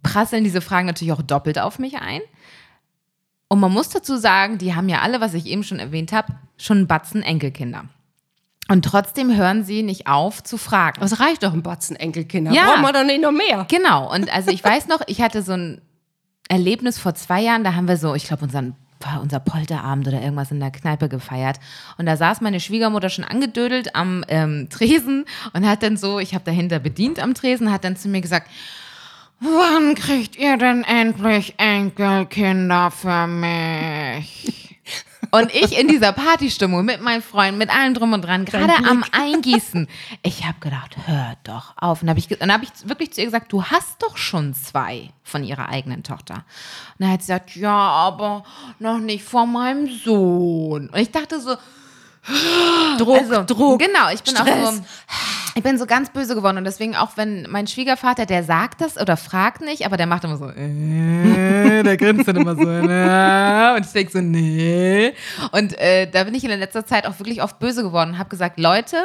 prasseln 0.05 0.45
diese 0.45 0.61
Fragen 0.61 0.87
natürlich 0.87 1.13
auch 1.13 1.23
doppelt 1.23 1.59
auf 1.59 1.81
mich 1.81 1.97
ein. 1.97 2.21
Und 3.49 3.59
man 3.59 3.73
muss 3.73 3.89
dazu 3.89 4.17
sagen, 4.17 4.59
die 4.59 4.75
haben 4.75 4.89
ja 4.89 5.01
alle, 5.01 5.21
was 5.21 5.35
ich 5.35 5.47
eben 5.47 5.65
schon 5.65 5.81
erwähnt 5.81 6.13
habe, 6.13 6.35
schon 6.57 6.79
einen 6.79 6.87
Batzen 6.87 7.23
Enkelkinder. 7.23 7.87
Und 8.69 8.85
trotzdem 8.85 9.37
hören 9.37 9.65
sie 9.65 9.83
nicht 9.83 10.07
auf 10.07 10.43
zu 10.43 10.57
fragen. 10.57 11.03
Es 11.03 11.21
reicht 11.21 11.43
doch 11.43 11.53
ein 11.53 11.63
Batzen 11.63 11.97
Enkelkinder. 11.97 12.53
Ja. 12.53 12.67
Brauchen 12.67 12.83
wir 12.83 12.93
doch 12.93 13.05
nicht 13.05 13.21
noch 13.21 13.33
mehr. 13.33 13.67
Genau. 13.69 14.11
Und 14.15 14.33
also 14.33 14.51
ich 14.51 14.63
weiß 14.63 14.87
noch, 14.87 15.01
ich 15.07 15.21
hatte 15.21 15.43
so 15.43 15.53
ein 15.53 15.83
Erlebnis 16.49 16.99
vor 16.99 17.15
zwei 17.15 17.41
Jahren, 17.43 17.65
da 17.65 17.75
haben 17.75 17.89
wir 17.89 17.97
so, 17.97 18.15
ich 18.15 18.27
glaube, 18.27 18.45
unseren 18.45 18.77
war 19.01 19.21
unser 19.21 19.41
Polterabend 19.41 20.09
oder 20.09 20.21
irgendwas 20.21 20.51
in 20.51 20.61
der 20.61 20.71
Kneipe 20.71 21.09
gefeiert. 21.09 21.61
Und 21.99 22.07
da 22.07 22.17
saß 22.17 22.41
meine 22.41 22.61
Schwiegermutter 22.61 23.11
schon 23.11 23.25
angedödelt 23.25 23.95
am 23.95 24.25
ähm, 24.29 24.69
Tresen 24.71 25.27
und 25.53 25.67
hat 25.67 25.83
dann 25.83 25.97
so, 25.97 26.19
ich 26.19 26.35
habe 26.35 26.45
dahinter 26.45 26.79
bedient 26.79 27.21
am 27.21 27.35
Tresen, 27.35 27.71
hat 27.71 27.85
dann 27.85 27.97
zu 27.97 28.09
mir 28.09 28.21
gesagt, 28.21 28.51
wann 29.45 29.95
kriegt 29.95 30.37
ihr 30.37 30.57
denn 30.57 30.85
endlich 30.85 31.55
Enkelkinder 31.59 32.91
für 32.91 33.27
mich? 33.27 34.79
Und 35.31 35.53
ich 35.53 35.77
in 35.77 35.89
dieser 35.89 36.13
Partystimmung 36.13 36.85
mit 36.85 37.01
meinen 37.01 37.21
Freunden, 37.21 37.59
mit 37.59 37.69
allem 37.69 37.95
drum 37.95 38.13
und 38.13 38.23
dran, 38.23 38.45
gerade 38.45 38.75
am 38.89 39.05
Eingießen. 39.11 39.89
Ich 40.23 40.45
habe 40.45 40.61
gedacht, 40.61 40.97
hör 41.07 41.35
doch 41.43 41.73
auf. 41.77 42.03
Und 42.03 42.07
dann 42.07 42.17
habe 42.17 42.21
ich, 42.21 42.39
hab 42.41 42.63
ich 42.63 42.89
wirklich 42.89 43.13
zu 43.13 43.21
ihr 43.21 43.27
gesagt, 43.27 43.53
du 43.53 43.65
hast 43.65 44.01
doch 44.01 44.17
schon 44.17 44.55
zwei 44.55 45.11
von 45.25 45.43
ihrer 45.43 45.69
eigenen 45.69 46.05
Tochter. 46.05 46.35
Und 46.35 46.45
dann 47.01 47.11
hat 47.11 47.23
sie 47.23 47.33
gesagt, 47.33 47.57
ja, 47.57 47.77
aber 47.77 48.45
noch 48.79 48.99
nicht 48.99 49.25
vor 49.25 49.47
meinem 49.47 49.89
Sohn. 49.89 50.89
Und 50.89 50.99
ich 50.99 51.11
dachte 51.11 51.41
so, 51.41 51.57
Druck, 52.99 53.19
also, 53.19 53.45
Druck. 53.45 53.81
Genau, 53.81 54.11
ich 54.13 54.23
bin 54.23 54.37
auch 54.37 54.47
Stress. 54.47 54.77
so, 54.77 54.83
ich 55.57 55.63
bin 55.63 55.79
so 55.79 55.87
ganz 55.87 56.11
böse 56.11 56.35
geworden 56.35 56.59
und 56.59 56.65
deswegen 56.65 56.97
auch 56.97 57.17
wenn 57.17 57.47
mein 57.51 57.67
Schwiegervater, 57.67 58.27
der 58.27 58.45
sagt 58.45 58.81
das 58.81 58.99
oder 58.99 59.17
fragt 59.17 59.61
nicht, 59.61 59.87
aber 59.87 59.97
der 59.97 60.07
macht 60.07 60.25
immer 60.25 60.37
so, 60.37 60.49
äh, 60.51 61.83
der 61.83 61.97
grinst 61.97 62.27
dann 62.29 62.37
immer 62.37 62.57
so, 62.57 62.69
äh, 62.69 63.77
und 63.77 63.87
ich 63.87 63.93
denke 63.93 64.13
so, 64.13 64.21
nee. 64.21 65.13
Und 65.53 65.79
äh, 65.79 66.11
da 66.11 66.25
bin 66.25 66.35
ich 66.35 66.45
in 66.45 66.51
der 66.51 66.59
letzter 66.59 66.87
Zeit 66.87 67.07
auch 67.07 67.19
wirklich 67.19 67.43
oft 67.43 67.59
böse 67.59 67.83
geworden 67.83 68.11
und 68.11 68.19
habe 68.19 68.31
gesagt, 68.31 68.59
Leute, 68.59 68.97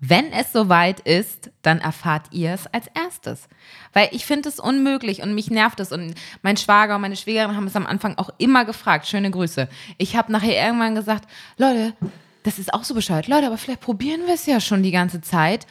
wenn 0.00 0.32
es 0.32 0.52
soweit 0.52 1.00
ist, 1.00 1.50
dann 1.62 1.80
erfahrt 1.80 2.26
ihr 2.30 2.52
es 2.52 2.66
als 2.68 2.86
erstes. 2.94 3.48
Weil 3.92 4.08
ich 4.12 4.26
finde 4.26 4.48
es 4.48 4.60
unmöglich 4.60 5.22
und 5.22 5.34
mich 5.34 5.50
nervt 5.50 5.80
es. 5.80 5.90
Und 5.90 6.14
mein 6.42 6.56
Schwager 6.56 6.94
und 6.94 7.00
meine 7.00 7.16
Schwägerin 7.16 7.56
haben 7.56 7.66
es 7.66 7.74
am 7.74 7.86
Anfang 7.86 8.16
auch 8.16 8.30
immer 8.38 8.64
gefragt. 8.64 9.08
Schöne 9.08 9.30
Grüße. 9.30 9.68
Ich 9.96 10.16
habe 10.16 10.30
nachher 10.30 10.64
irgendwann 10.64 10.94
gesagt, 10.94 11.28
Leute, 11.56 11.94
das 12.42 12.58
ist 12.58 12.72
auch 12.74 12.84
so 12.84 12.94
bescheuert. 12.94 13.28
Leute, 13.28 13.46
aber 13.46 13.58
vielleicht 13.58 13.80
probieren 13.80 14.22
wir 14.26 14.34
es 14.34 14.46
ja 14.46 14.60
schon 14.60 14.82
die 14.82 14.90
ganze 14.90 15.20
Zeit 15.20 15.66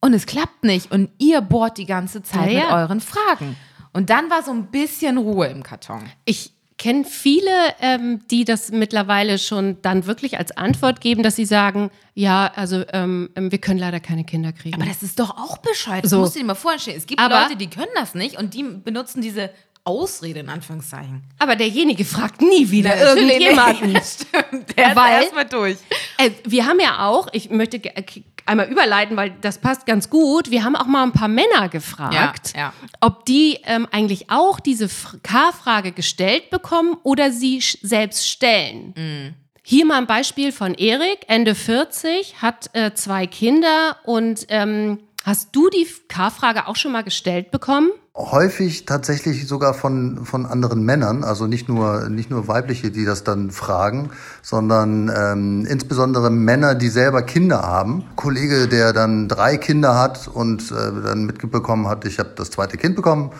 und 0.00 0.14
es 0.14 0.26
klappt 0.26 0.64
nicht 0.64 0.90
und 0.92 1.10
ihr 1.18 1.40
bohrt 1.40 1.78
die 1.78 1.86
ganze 1.86 2.22
Zeit 2.22 2.50
Ja, 2.52 2.64
mit 2.64 2.72
euren 2.72 3.00
Fragen. 3.00 3.56
Und 3.92 4.10
dann 4.10 4.30
war 4.30 4.42
so 4.42 4.50
ein 4.52 4.66
bisschen 4.70 5.18
Ruhe 5.18 5.46
im 5.48 5.62
Karton. 5.62 6.02
Ich 6.24 6.52
kenne 6.78 7.04
viele, 7.04 7.50
ähm, 7.80 8.20
die 8.30 8.44
das 8.44 8.70
mittlerweile 8.70 9.36
schon 9.38 9.82
dann 9.82 10.06
wirklich 10.06 10.38
als 10.38 10.56
Antwort 10.56 11.00
geben, 11.02 11.22
dass 11.22 11.36
sie 11.36 11.44
sagen, 11.44 11.90
ja, 12.14 12.50
also 12.54 12.84
ähm, 12.94 13.28
ähm, 13.36 13.50
wir 13.52 13.58
können 13.58 13.78
leider 13.78 14.00
keine 14.00 14.24
Kinder 14.24 14.52
kriegen. 14.52 14.74
Aber 14.80 14.86
das 14.86 15.02
ist 15.02 15.18
doch 15.20 15.36
auch 15.36 15.58
bescheuert. 15.58 16.04
Das 16.04 16.10
So. 16.12 16.20
musst 16.20 16.36
du 16.36 16.38
dir 16.38 16.46
mal 16.46 16.54
vorstellen. 16.54 16.96
Es 16.96 17.06
gibt 17.06 17.20
Aber- 17.20 17.42
Leute, 17.42 17.56
die 17.56 17.68
können 17.68 17.90
das 17.96 18.14
nicht 18.14 18.38
und 18.38 18.54
die 18.54 18.62
benutzen 18.62 19.20
diese 19.20 19.50
Ausrede 19.90 20.40
in 20.40 20.48
Anführungszeichen. 20.48 21.22
Aber 21.38 21.56
derjenige 21.56 22.04
fragt 22.04 22.40
nie 22.40 22.70
wieder 22.70 22.90
Natürlich 22.96 23.30
irgendjemanden. 23.32 23.92
nicht. 23.92 24.04
Stimmt. 24.04 24.78
Der 24.78 24.94
Weil- 24.96 25.18
ist 25.18 25.22
erstmal 25.24 25.44
durch. 25.46 25.76
Äh, 26.18 26.30
wir 26.44 26.66
haben 26.66 26.80
ja 26.80 27.06
auch, 27.06 27.28
ich 27.32 27.50
möchte 27.50 27.76
äh, 27.84 28.02
einmal 28.46 28.68
überleiten, 28.70 29.16
weil 29.16 29.32
das 29.40 29.58
passt 29.58 29.86
ganz 29.86 30.08
gut. 30.10 30.50
Wir 30.50 30.64
haben 30.64 30.74
auch 30.76 30.86
mal 30.86 31.02
ein 31.02 31.12
paar 31.12 31.28
Männer 31.28 31.68
gefragt, 31.68 32.52
Ja, 32.54 32.60
ja. 32.60 32.72
ob 33.00 33.24
die 33.26 33.58
ähm, 33.64 33.86
eigentlich 33.90 34.30
auch 34.30 34.60
diese 34.60 34.88
K-Frage 35.22 35.92
gestellt 35.92 36.50
bekommen 36.50 36.96
oder 37.02 37.30
sie 37.32 37.60
selbst 37.60 38.28
stellen. 38.28 38.94
Mhm. 38.96 39.34
Hier 39.62 39.84
mal 39.86 39.98
ein 39.98 40.06
Beispiel 40.06 40.50
von 40.52 40.74
Erik, 40.74 41.20
Ende 41.28 41.54
40, 41.54 42.42
hat 42.42 42.70
äh, 42.74 42.92
zwei 42.94 43.26
Kinder 43.26 43.98
und 44.04 44.46
ähm, 44.48 44.98
Hast 45.22 45.50
du 45.52 45.68
die 45.68 45.86
K-Frage 46.08 46.66
auch 46.66 46.76
schon 46.76 46.92
mal 46.92 47.04
gestellt 47.04 47.50
bekommen? 47.50 47.90
Häufig 48.16 48.86
tatsächlich 48.86 49.46
sogar 49.46 49.74
von, 49.74 50.24
von 50.24 50.46
anderen 50.46 50.82
Männern, 50.82 51.24
also 51.24 51.46
nicht 51.46 51.68
nur, 51.68 52.08
nicht 52.08 52.30
nur 52.30 52.48
weibliche, 52.48 52.90
die 52.90 53.04
das 53.04 53.22
dann 53.22 53.50
fragen, 53.50 54.10
sondern 54.42 55.12
ähm, 55.14 55.66
insbesondere 55.66 56.30
Männer, 56.30 56.74
die 56.74 56.88
selber 56.88 57.22
Kinder 57.22 57.62
haben. 57.62 58.04
Ein 58.10 58.16
Kollege, 58.16 58.66
der 58.66 58.94
dann 58.94 59.28
drei 59.28 59.58
Kinder 59.58 59.98
hat 59.98 60.26
und 60.26 60.70
äh, 60.70 60.74
dann 60.74 61.26
mitbekommen 61.26 61.86
hat, 61.86 62.06
ich 62.06 62.18
habe 62.18 62.30
das 62.34 62.50
zweite 62.50 62.78
Kind 62.78 62.96
bekommen, 62.96 63.30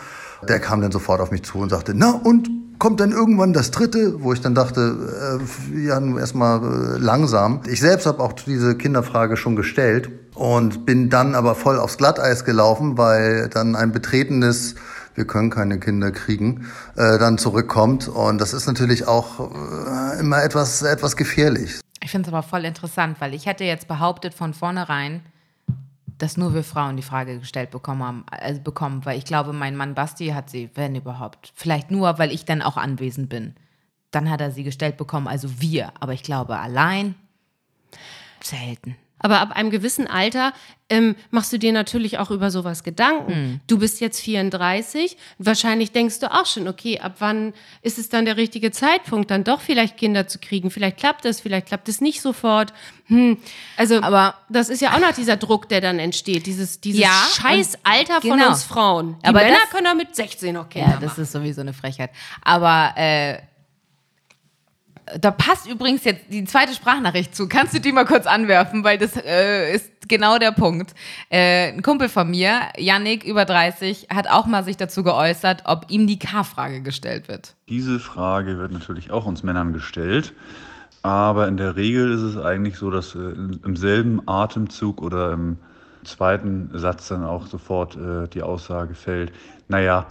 der 0.46 0.60
kam 0.60 0.82
dann 0.82 0.92
sofort 0.92 1.20
auf 1.20 1.30
mich 1.30 1.44
zu 1.44 1.58
und 1.58 1.70
sagte, 1.70 1.92
na 1.94 2.10
und 2.10 2.48
kommt 2.80 2.98
dann 2.98 3.12
irgendwann 3.12 3.52
das 3.52 3.70
dritte, 3.70 4.20
wo 4.22 4.32
ich 4.32 4.40
dann 4.40 4.56
dachte, 4.56 5.38
äh, 5.76 5.86
ja, 5.86 6.00
erstmal 6.18 6.58
äh, 6.58 6.98
langsam. 6.98 7.60
Ich 7.68 7.80
selbst 7.80 8.06
habe 8.06 8.20
auch 8.20 8.32
diese 8.32 8.76
Kinderfrage 8.76 9.36
schon 9.36 9.54
gestellt 9.54 10.10
und 10.34 10.86
bin 10.86 11.10
dann 11.10 11.36
aber 11.36 11.54
voll 11.54 11.78
aufs 11.78 11.98
Glatteis 11.98 12.44
gelaufen, 12.44 12.98
weil 12.98 13.48
dann 13.48 13.76
ein 13.76 13.92
betretenes 13.92 14.74
wir 15.14 15.26
können 15.26 15.50
keine 15.50 15.78
Kinder 15.78 16.12
kriegen, 16.12 16.66
äh, 16.96 17.18
dann 17.18 17.36
zurückkommt. 17.36 18.08
Und 18.08 18.40
das 18.40 18.54
ist 18.54 18.66
natürlich 18.66 19.06
auch 19.06 19.40
äh, 19.40 20.20
immer 20.20 20.42
etwas, 20.42 20.82
etwas 20.82 21.16
gefährlich. 21.16 21.80
Ich 22.02 22.10
finde 22.10 22.28
es 22.28 22.34
aber 22.34 22.42
voll 22.42 22.64
interessant, 22.64 23.20
weil 23.20 23.34
ich 23.34 23.44
hätte 23.44 23.64
jetzt 23.64 23.86
behauptet 23.86 24.32
von 24.32 24.54
vornherein, 24.54 25.20
dass 26.22 26.36
nur 26.36 26.54
wir 26.54 26.62
Frauen 26.62 26.96
die 26.96 27.02
Frage 27.02 27.38
gestellt 27.38 27.70
bekommen 27.70 28.02
haben, 28.02 28.24
also 28.30 28.60
bekommen, 28.60 29.04
weil 29.04 29.18
ich 29.18 29.24
glaube, 29.24 29.52
mein 29.52 29.76
Mann 29.76 29.94
Basti 29.94 30.28
hat 30.28 30.50
sie, 30.50 30.70
wenn 30.74 30.94
überhaupt, 30.94 31.52
vielleicht 31.54 31.90
nur, 31.90 32.18
weil 32.18 32.30
ich 32.30 32.44
dann 32.44 32.62
auch 32.62 32.76
anwesend 32.76 33.28
bin. 33.28 33.54
Dann 34.10 34.28
hat 34.28 34.40
er 34.40 34.50
sie 34.50 34.64
gestellt 34.64 34.96
bekommen, 34.96 35.26
also 35.26 35.60
wir. 35.60 35.92
Aber 35.98 36.12
ich 36.12 36.22
glaube, 36.22 36.58
allein 36.58 37.14
selten. 38.42 38.96
Aber 39.20 39.40
ab 39.40 39.52
einem 39.54 39.70
gewissen 39.70 40.06
Alter 40.06 40.52
ähm, 40.88 41.14
machst 41.30 41.52
du 41.52 41.58
dir 41.58 41.72
natürlich 41.72 42.18
auch 42.18 42.30
über 42.30 42.50
sowas 42.50 42.82
Gedanken. 42.82 43.32
Mhm. 43.32 43.60
Du 43.68 43.78
bist 43.78 44.00
jetzt 44.00 44.20
34, 44.20 45.16
wahrscheinlich 45.38 45.92
denkst 45.92 46.18
du 46.18 46.32
auch 46.32 46.46
schon, 46.46 46.66
okay, 46.66 46.98
ab 46.98 47.16
wann 47.20 47.54
ist 47.82 47.98
es 47.98 48.08
dann 48.08 48.24
der 48.24 48.36
richtige 48.36 48.72
Zeitpunkt, 48.72 49.30
dann 49.30 49.44
doch 49.44 49.60
vielleicht 49.60 49.96
Kinder 49.96 50.26
zu 50.26 50.38
kriegen? 50.40 50.70
Vielleicht 50.70 50.96
klappt 50.96 51.24
es, 51.24 51.40
vielleicht 51.40 51.66
klappt 51.66 51.88
es 51.88 52.00
nicht 52.00 52.20
sofort. 52.20 52.72
Hm. 53.06 53.38
Also, 53.76 54.02
aber 54.02 54.34
das 54.48 54.68
ist 54.68 54.80
ja 54.80 54.94
auch 54.94 55.00
noch 55.00 55.12
dieser 55.12 55.36
Druck, 55.36 55.68
der 55.68 55.80
dann 55.80 55.98
entsteht, 56.00 56.46
dieses, 56.46 56.80
dieses 56.80 57.00
ja, 57.00 57.26
scheiß 57.40 57.78
Alter 57.84 58.20
von 58.20 58.38
genau. 58.38 58.48
uns 58.48 58.64
Frauen. 58.64 59.16
Die 59.22 59.28
aber 59.28 59.40
Männer 59.40 59.58
das, 59.62 59.70
können 59.70 59.84
doch 59.84 59.94
mit 59.94 60.16
16 60.16 60.54
noch 60.54 60.68
Kinder 60.68 60.90
Ja, 60.90 60.96
das 60.96 61.10
machen. 61.10 61.22
ist 61.22 61.32
sowieso 61.32 61.60
eine 61.60 61.72
Frechheit. 61.72 62.10
Aber 62.42 62.94
äh, 62.96 63.38
da 65.18 65.30
passt 65.30 65.66
übrigens 65.68 66.04
jetzt 66.04 66.24
die 66.30 66.44
zweite 66.44 66.74
Sprachnachricht 66.74 67.34
zu. 67.34 67.48
Kannst 67.48 67.74
du 67.74 67.80
die 67.80 67.92
mal 67.92 68.04
kurz 68.04 68.26
anwerfen, 68.26 68.84
weil 68.84 68.98
das 68.98 69.16
äh, 69.16 69.74
ist 69.74 70.08
genau 70.08 70.38
der 70.38 70.52
Punkt. 70.52 70.94
Äh, 71.30 71.72
ein 71.72 71.82
Kumpel 71.82 72.08
von 72.08 72.30
mir, 72.30 72.60
Yannick, 72.76 73.24
über 73.24 73.44
30, 73.44 74.08
hat 74.14 74.28
auch 74.28 74.46
mal 74.46 74.64
sich 74.64 74.76
dazu 74.76 75.02
geäußert, 75.02 75.62
ob 75.66 75.86
ihm 75.88 76.06
die 76.06 76.18
K-Frage 76.18 76.82
gestellt 76.82 77.28
wird. 77.28 77.54
Diese 77.68 77.98
Frage 77.98 78.58
wird 78.58 78.72
natürlich 78.72 79.10
auch 79.10 79.26
uns 79.26 79.42
Männern 79.42 79.72
gestellt. 79.72 80.32
Aber 81.02 81.48
in 81.48 81.56
der 81.56 81.76
Regel 81.76 82.12
ist 82.12 82.20
es 82.20 82.36
eigentlich 82.36 82.76
so, 82.76 82.90
dass 82.90 83.14
äh, 83.14 83.18
im 83.18 83.76
selben 83.76 84.20
Atemzug 84.28 85.00
oder 85.00 85.32
im 85.32 85.56
zweiten 86.04 86.70
Satz 86.74 87.08
dann 87.08 87.24
auch 87.24 87.46
sofort 87.46 87.96
äh, 87.96 88.28
die 88.28 88.42
Aussage 88.42 88.94
fällt, 88.94 89.32
naja, 89.68 90.06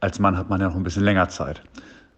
als 0.00 0.18
Mann 0.18 0.36
hat 0.36 0.48
man 0.48 0.60
ja 0.60 0.68
noch 0.68 0.76
ein 0.76 0.82
bisschen 0.82 1.04
länger 1.04 1.28
Zeit. 1.28 1.62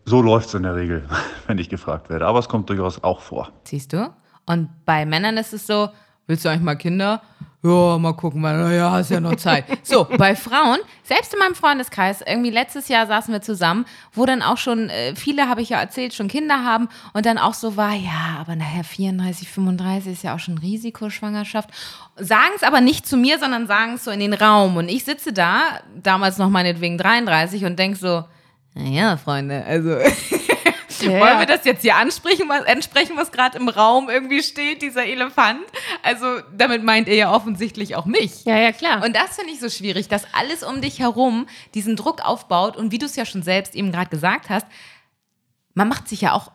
So 0.06 0.20
läuft 0.20 0.48
es 0.48 0.54
in 0.54 0.64
der 0.64 0.76
Regel, 0.76 1.08
wenn 1.46 1.58
ich 1.58 1.68
gefragt 1.68 2.10
werde. 2.10 2.26
Aber 2.26 2.38
es 2.38 2.48
kommt 2.48 2.68
durchaus 2.68 3.02
auch 3.02 3.20
vor. 3.20 3.50
Siehst 3.64 3.92
du? 3.92 4.12
Und 4.46 4.68
bei 4.84 5.06
Männern 5.06 5.36
ist 5.36 5.52
es 5.52 5.66
so, 5.66 5.88
willst 6.26 6.44
du 6.44 6.50
eigentlich 6.50 6.62
mal 6.62 6.76
Kinder? 6.76 7.22
Ja, 7.62 7.96
mal 7.96 8.12
gucken, 8.12 8.42
weil, 8.42 8.58
naja, 8.58 8.90
hast 8.90 9.10
ja 9.10 9.20
noch 9.20 9.36
Zeit. 9.36 9.64
so, 9.82 10.04
bei 10.04 10.36
Frauen, 10.36 10.80
selbst 11.02 11.32
in 11.32 11.38
meinem 11.38 11.54
Freundeskreis, 11.54 12.20
irgendwie 12.20 12.50
letztes 12.50 12.88
Jahr 12.88 13.06
saßen 13.06 13.32
wir 13.32 13.40
zusammen, 13.40 13.86
wo 14.12 14.26
dann 14.26 14.42
auch 14.42 14.58
schon, 14.58 14.90
äh, 14.90 15.16
viele 15.16 15.48
habe 15.48 15.62
ich 15.62 15.70
ja 15.70 15.80
erzählt, 15.80 16.12
schon 16.12 16.28
Kinder 16.28 16.62
haben 16.62 16.90
und 17.14 17.24
dann 17.24 17.38
auch 17.38 17.54
so 17.54 17.78
war, 17.78 17.94
ja, 17.94 18.36
aber 18.38 18.54
nachher 18.54 18.84
34, 18.84 19.48
35 19.48 20.12
ist 20.12 20.24
ja 20.24 20.34
auch 20.34 20.40
schon 20.40 20.58
Risikoschwangerschaft. 20.58 21.70
Sagen 22.16 22.52
es 22.54 22.64
aber 22.64 22.82
nicht 22.82 23.06
zu 23.06 23.16
mir, 23.16 23.38
sondern 23.38 23.66
sagen 23.66 23.94
es 23.94 24.04
so 24.04 24.10
in 24.10 24.20
den 24.20 24.34
Raum. 24.34 24.76
Und 24.76 24.90
ich 24.90 25.04
sitze 25.04 25.32
da, 25.32 25.80
damals 25.96 26.36
noch 26.36 26.50
meinetwegen 26.50 26.98
33 26.98 27.64
und 27.64 27.78
denke 27.78 27.96
so, 27.96 28.24
naja, 28.74 29.16
Freunde, 29.16 29.64
also 29.64 29.90
ja, 31.00 31.20
wollen 31.20 31.38
wir 31.38 31.46
das 31.46 31.64
jetzt 31.64 31.82
hier 31.82 31.96
ansprechen, 31.96 32.48
was, 32.48 32.66
ansprechen, 32.66 33.16
was 33.16 33.30
gerade 33.30 33.58
im 33.58 33.68
Raum 33.68 34.10
irgendwie 34.10 34.42
steht, 34.42 34.82
dieser 34.82 35.06
Elefant? 35.06 35.60
Also 36.02 36.40
damit 36.56 36.82
meint 36.82 37.08
er 37.08 37.14
ja 37.14 37.32
offensichtlich 37.32 37.96
auch 37.96 38.04
mich. 38.04 38.44
Ja, 38.44 38.58
ja, 38.58 38.72
klar. 38.72 39.04
Und 39.04 39.14
das 39.14 39.36
finde 39.36 39.52
ich 39.52 39.60
so 39.60 39.68
schwierig, 39.68 40.08
dass 40.08 40.26
alles 40.34 40.62
um 40.62 40.80
dich 40.80 40.98
herum 40.98 41.46
diesen 41.74 41.96
Druck 41.96 42.20
aufbaut 42.24 42.76
und 42.76 42.90
wie 42.92 42.98
du 42.98 43.06
es 43.06 43.16
ja 43.16 43.24
schon 43.24 43.42
selbst 43.42 43.74
eben 43.74 43.92
gerade 43.92 44.10
gesagt 44.10 44.50
hast, 44.50 44.66
man 45.74 45.88
macht 45.88 46.08
sich 46.08 46.20
ja 46.20 46.32
auch 46.32 46.50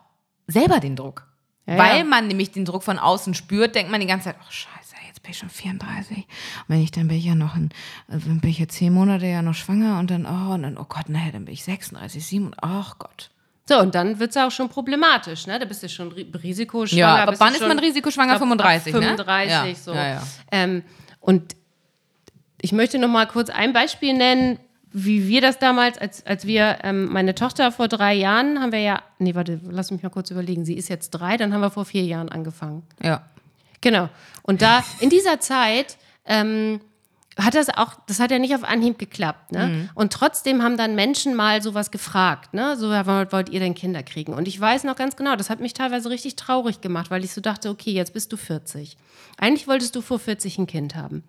selber 0.46 0.80
den 0.80 0.96
Druck. 0.96 1.26
Ja, 1.66 1.78
Weil 1.78 2.04
man 2.04 2.26
nämlich 2.26 2.50
den 2.50 2.64
Druck 2.64 2.82
von 2.82 2.98
außen 2.98 3.34
spürt, 3.34 3.74
denkt 3.74 3.90
man 3.90 4.00
die 4.00 4.06
ganze 4.06 4.26
Zeit, 4.26 4.36
oh 4.40 4.50
scheiße 4.50 4.79
jetzt 5.20 5.22
bin 5.22 5.30
ich 5.32 5.38
schon 5.38 5.50
34. 5.50 6.16
Und 6.16 6.24
wenn 6.68 6.82
ich, 6.82 6.90
dann 6.90 7.08
bin 7.08 7.16
ich 7.16 7.24
ja 7.24 7.34
noch, 7.34 7.56
in, 7.56 7.70
bin 8.08 8.50
ich 8.50 8.58
ja 8.58 8.68
zehn 8.68 8.92
Monate 8.92 9.26
ja 9.26 9.42
noch 9.42 9.54
schwanger 9.54 9.98
und 9.98 10.10
dann, 10.10 10.26
oh, 10.26 10.54
und 10.54 10.62
dann, 10.62 10.78
oh 10.78 10.86
Gott, 10.88 11.08
naja, 11.08 11.32
dann 11.32 11.44
bin 11.44 11.54
ich 11.54 11.64
36, 11.64 12.24
7, 12.24 12.52
ach 12.60 12.98
Gott. 12.98 13.30
So, 13.68 13.78
und 13.78 13.94
dann 13.94 14.18
wird 14.18 14.30
es 14.30 14.36
auch 14.36 14.50
schon 14.50 14.68
problematisch, 14.68 15.46
ne? 15.46 15.58
Da 15.58 15.64
bist 15.64 15.82
du 15.82 15.88
schon 15.88 16.10
Risikoschwanger. 16.10 16.98
Ja, 16.98 17.22
aber 17.22 17.38
wann 17.38 17.54
ist 17.54 17.60
man 17.60 17.78
Risikoschwanger? 17.78 18.38
35, 18.38 18.92
35, 18.92 19.64
ne? 19.64 19.74
so. 19.76 19.94
Ja, 19.94 20.08
ja. 20.08 20.22
Ähm, 20.50 20.82
und 21.20 21.54
ich 22.60 22.72
möchte 22.72 22.98
noch 22.98 23.08
mal 23.08 23.26
kurz 23.26 23.48
ein 23.48 23.72
Beispiel 23.72 24.14
nennen, 24.14 24.58
wie 24.92 25.28
wir 25.28 25.40
das 25.40 25.60
damals, 25.60 25.98
als, 25.98 26.26
als 26.26 26.46
wir, 26.46 26.78
ähm, 26.82 27.12
meine 27.12 27.36
Tochter 27.36 27.70
vor 27.70 27.86
drei 27.86 28.14
Jahren 28.14 28.60
haben 28.60 28.72
wir 28.72 28.80
ja, 28.80 29.02
nee, 29.20 29.36
warte, 29.36 29.60
lass 29.62 29.92
mich 29.92 30.02
mal 30.02 30.08
kurz 30.08 30.32
überlegen, 30.32 30.64
sie 30.64 30.74
ist 30.74 30.88
jetzt 30.88 31.10
drei, 31.10 31.36
dann 31.36 31.54
haben 31.54 31.60
wir 31.60 31.70
vor 31.70 31.84
vier 31.84 32.02
Jahren 32.02 32.28
angefangen. 32.28 32.82
Ja. 33.00 33.22
Genau. 33.80 34.08
Und 34.42 34.62
da, 34.62 34.84
in 35.00 35.10
dieser 35.10 35.40
Zeit, 35.40 35.96
ähm, 36.26 36.80
hat 37.38 37.54
das 37.54 37.68
auch, 37.70 37.94
das 38.06 38.20
hat 38.20 38.30
ja 38.30 38.38
nicht 38.38 38.54
auf 38.54 38.64
Anhieb 38.64 38.98
geklappt, 38.98 39.52
ne? 39.52 39.66
Mhm. 39.66 39.90
Und 39.94 40.12
trotzdem 40.12 40.62
haben 40.62 40.76
dann 40.76 40.94
Menschen 40.94 41.34
mal 41.34 41.62
sowas 41.62 41.90
gefragt, 41.90 42.54
ne? 42.54 42.76
So, 42.76 42.90
wollt 42.90 43.48
ihr 43.48 43.60
denn 43.60 43.74
Kinder 43.74 44.02
kriegen? 44.02 44.34
Und 44.34 44.48
ich 44.48 44.60
weiß 44.60 44.84
noch 44.84 44.96
ganz 44.96 45.16
genau, 45.16 45.36
das 45.36 45.50
hat 45.50 45.60
mich 45.60 45.72
teilweise 45.72 46.10
richtig 46.10 46.36
traurig 46.36 46.80
gemacht, 46.80 47.10
weil 47.10 47.24
ich 47.24 47.32
so 47.32 47.40
dachte, 47.40 47.70
okay, 47.70 47.92
jetzt 47.92 48.12
bist 48.12 48.32
du 48.32 48.36
40. 48.36 48.96
Eigentlich 49.38 49.68
wolltest 49.68 49.94
du 49.96 50.00
vor 50.00 50.18
40 50.18 50.58
ein 50.58 50.66
Kind 50.66 50.94
haben. 50.94 51.22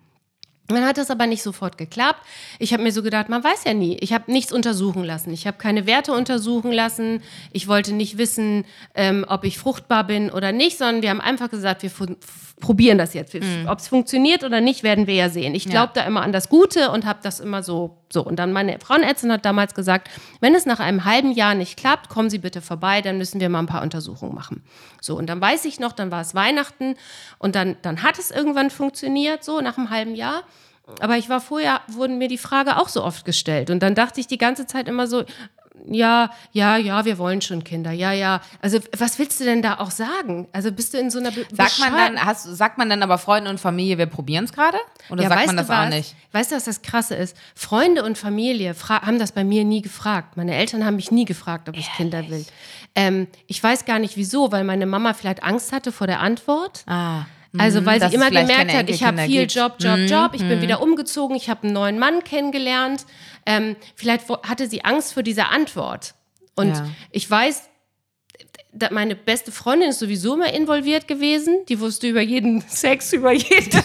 Dann 0.68 0.86
hat 0.86 0.96
das 0.96 1.10
aber 1.10 1.26
nicht 1.26 1.42
sofort 1.42 1.76
geklappt. 1.76 2.20
Ich 2.58 2.72
habe 2.72 2.82
mir 2.82 2.92
so 2.92 3.02
gedacht, 3.02 3.28
man 3.28 3.42
weiß 3.42 3.64
ja 3.64 3.74
nie. 3.74 3.96
Ich 4.00 4.12
habe 4.12 4.30
nichts 4.30 4.52
untersuchen 4.52 5.04
lassen. 5.04 5.32
Ich 5.32 5.46
habe 5.46 5.58
keine 5.58 5.86
Werte 5.86 6.12
untersuchen 6.12 6.72
lassen. 6.72 7.22
Ich 7.52 7.68
wollte 7.68 7.92
nicht 7.92 8.16
wissen, 8.16 8.64
ähm, 8.94 9.24
ob 9.28 9.44
ich 9.44 9.58
fruchtbar 9.58 10.04
bin 10.06 10.30
oder 10.30 10.52
nicht, 10.52 10.78
sondern 10.78 11.02
wir 11.02 11.10
haben 11.10 11.20
einfach 11.20 11.50
gesagt, 11.50 11.82
wir 11.82 11.90
probieren 12.60 12.96
das 12.96 13.12
jetzt. 13.12 13.34
Mhm. 13.34 13.66
Ob 13.68 13.80
es 13.80 13.88
funktioniert 13.88 14.44
oder 14.44 14.60
nicht, 14.60 14.82
werden 14.82 15.06
wir 15.06 15.14
ja 15.14 15.28
sehen. 15.28 15.54
Ich 15.54 15.64
glaube 15.64 15.92
ja. 15.96 16.02
da 16.02 16.06
immer 16.06 16.22
an 16.22 16.32
das 16.32 16.48
Gute 16.48 16.90
und 16.90 17.04
habe 17.04 17.18
das 17.22 17.40
immer 17.40 17.62
so, 17.62 17.98
so. 18.12 18.24
Und 18.24 18.36
dann 18.36 18.52
meine 18.52 18.78
Frauenärztin 18.78 19.32
hat 19.32 19.44
damals 19.44 19.74
gesagt, 19.74 20.10
wenn 20.40 20.54
es 20.54 20.66
nach 20.66 20.80
einem 20.80 21.04
halben 21.04 21.32
Jahr 21.32 21.54
nicht 21.54 21.78
klappt, 21.78 22.08
kommen 22.08 22.30
Sie 22.30 22.38
bitte 22.38 22.60
vorbei, 22.60 23.00
dann 23.00 23.18
müssen 23.18 23.40
wir 23.40 23.48
mal 23.48 23.60
ein 23.60 23.66
paar 23.66 23.82
Untersuchungen 23.82 24.34
machen. 24.34 24.62
So, 25.00 25.16
und 25.16 25.26
dann 25.26 25.40
weiß 25.40 25.64
ich 25.64 25.80
noch, 25.80 25.92
dann 25.92 26.10
war 26.10 26.20
es 26.20 26.34
Weihnachten 26.34 26.94
und 27.38 27.54
dann, 27.54 27.76
dann 27.82 28.02
hat 28.02 28.18
es 28.18 28.30
irgendwann 28.30 28.70
funktioniert, 28.70 29.44
so 29.44 29.60
nach 29.60 29.78
einem 29.78 29.90
halben 29.90 30.14
Jahr. 30.14 30.42
Aber 31.00 31.16
ich 31.16 31.28
war 31.28 31.40
vorher, 31.40 31.80
wurden 31.88 32.18
mir 32.18 32.28
die 32.28 32.38
Frage 32.38 32.76
auch 32.76 32.88
so 32.88 33.04
oft 33.04 33.24
gestellt. 33.24 33.70
Und 33.70 33.82
dann 33.82 33.94
dachte 33.94 34.20
ich 34.20 34.26
die 34.26 34.38
ganze 34.38 34.66
Zeit 34.66 34.88
immer 34.88 35.06
so, 35.06 35.24
ja, 35.86 36.30
ja, 36.52 36.76
ja, 36.76 37.04
wir 37.04 37.18
wollen 37.18 37.40
schon 37.40 37.64
Kinder, 37.64 37.90
ja, 37.92 38.12
ja. 38.12 38.40
Also 38.60 38.78
was 38.96 39.18
willst 39.18 39.40
du 39.40 39.44
denn 39.44 39.62
da 39.62 39.78
auch 39.78 39.90
sagen? 39.90 40.48
Also 40.52 40.70
bist 40.72 40.94
du 40.94 40.98
in 40.98 41.10
so 41.10 41.18
einer 41.18 41.30
Be 41.30 41.46
sagt 41.52 41.78
man 41.80 41.92
dann, 41.92 42.24
hast, 42.24 42.44
sagt 42.44 42.78
man 42.78 42.88
dann 42.88 43.02
aber 43.02 43.18
Freunde 43.18 43.50
und 43.50 43.58
Familie, 43.58 43.98
wir 43.98 44.06
probieren 44.06 44.44
es 44.44 44.52
gerade? 44.52 44.78
Oder 45.10 45.24
ja, 45.24 45.28
sagt 45.28 45.46
man 45.46 45.56
das 45.56 45.70
auch 45.70 45.88
nicht? 45.88 46.14
Weißt 46.32 46.52
du, 46.52 46.56
was 46.56 46.64
das 46.64 46.82
Krasse 46.82 47.14
ist? 47.14 47.36
Freunde 47.54 48.04
und 48.04 48.18
Familie 48.18 48.74
haben 48.88 49.18
das 49.18 49.32
bei 49.32 49.44
mir 49.44 49.64
nie 49.64 49.82
gefragt. 49.82 50.36
Meine 50.36 50.54
Eltern 50.54 50.84
haben 50.84 50.96
mich 50.96 51.10
nie 51.10 51.24
gefragt, 51.24 51.68
ob 51.68 51.76
ich 51.76 51.86
Ehrlich? 51.86 51.96
Kinder 51.96 52.28
will. 52.28 52.44
Ähm, 52.94 53.26
ich 53.46 53.62
weiß 53.62 53.84
gar 53.84 53.98
nicht 53.98 54.16
wieso, 54.16 54.52
weil 54.52 54.64
meine 54.64 54.86
Mama 54.86 55.14
vielleicht 55.14 55.42
Angst 55.42 55.72
hatte 55.72 55.92
vor 55.92 56.06
der 56.06 56.20
Antwort. 56.20 56.84
Ah. 56.86 57.24
Also 57.58 57.84
weil 57.84 58.00
sie 58.00 58.14
immer 58.14 58.30
gemerkt 58.30 58.72
hat, 58.72 58.88
ich 58.88 59.04
habe 59.04 59.22
viel 59.22 59.42
gibt. 59.42 59.54
Job, 59.54 59.74
Job, 59.78 59.98
mhm. 59.98 60.06
Job, 60.06 60.30
ich 60.34 60.40
bin 60.40 60.58
mhm. 60.58 60.62
wieder 60.62 60.80
umgezogen, 60.80 61.36
ich 61.36 61.50
habe 61.50 61.64
einen 61.64 61.74
neuen 61.74 61.98
Mann 61.98 62.24
kennengelernt. 62.24 63.04
Ähm, 63.44 63.76
vielleicht 63.94 64.28
hatte 64.28 64.68
sie 64.68 64.84
Angst 64.84 65.12
vor 65.12 65.22
dieser 65.22 65.50
Antwort. 65.50 66.14
Und 66.54 66.76
ja. 66.76 66.86
ich 67.10 67.30
weiß, 67.30 67.68
meine 68.90 69.14
beste 69.14 69.52
Freundin 69.52 69.90
ist 69.90 69.98
sowieso 69.98 70.34
immer 70.34 70.52
involviert 70.52 71.06
gewesen. 71.06 71.66
Die 71.68 71.78
wusste 71.78 72.08
über 72.08 72.22
jeden 72.22 72.60
Sex, 72.68 73.12
über 73.12 73.32
jeden. 73.32 73.70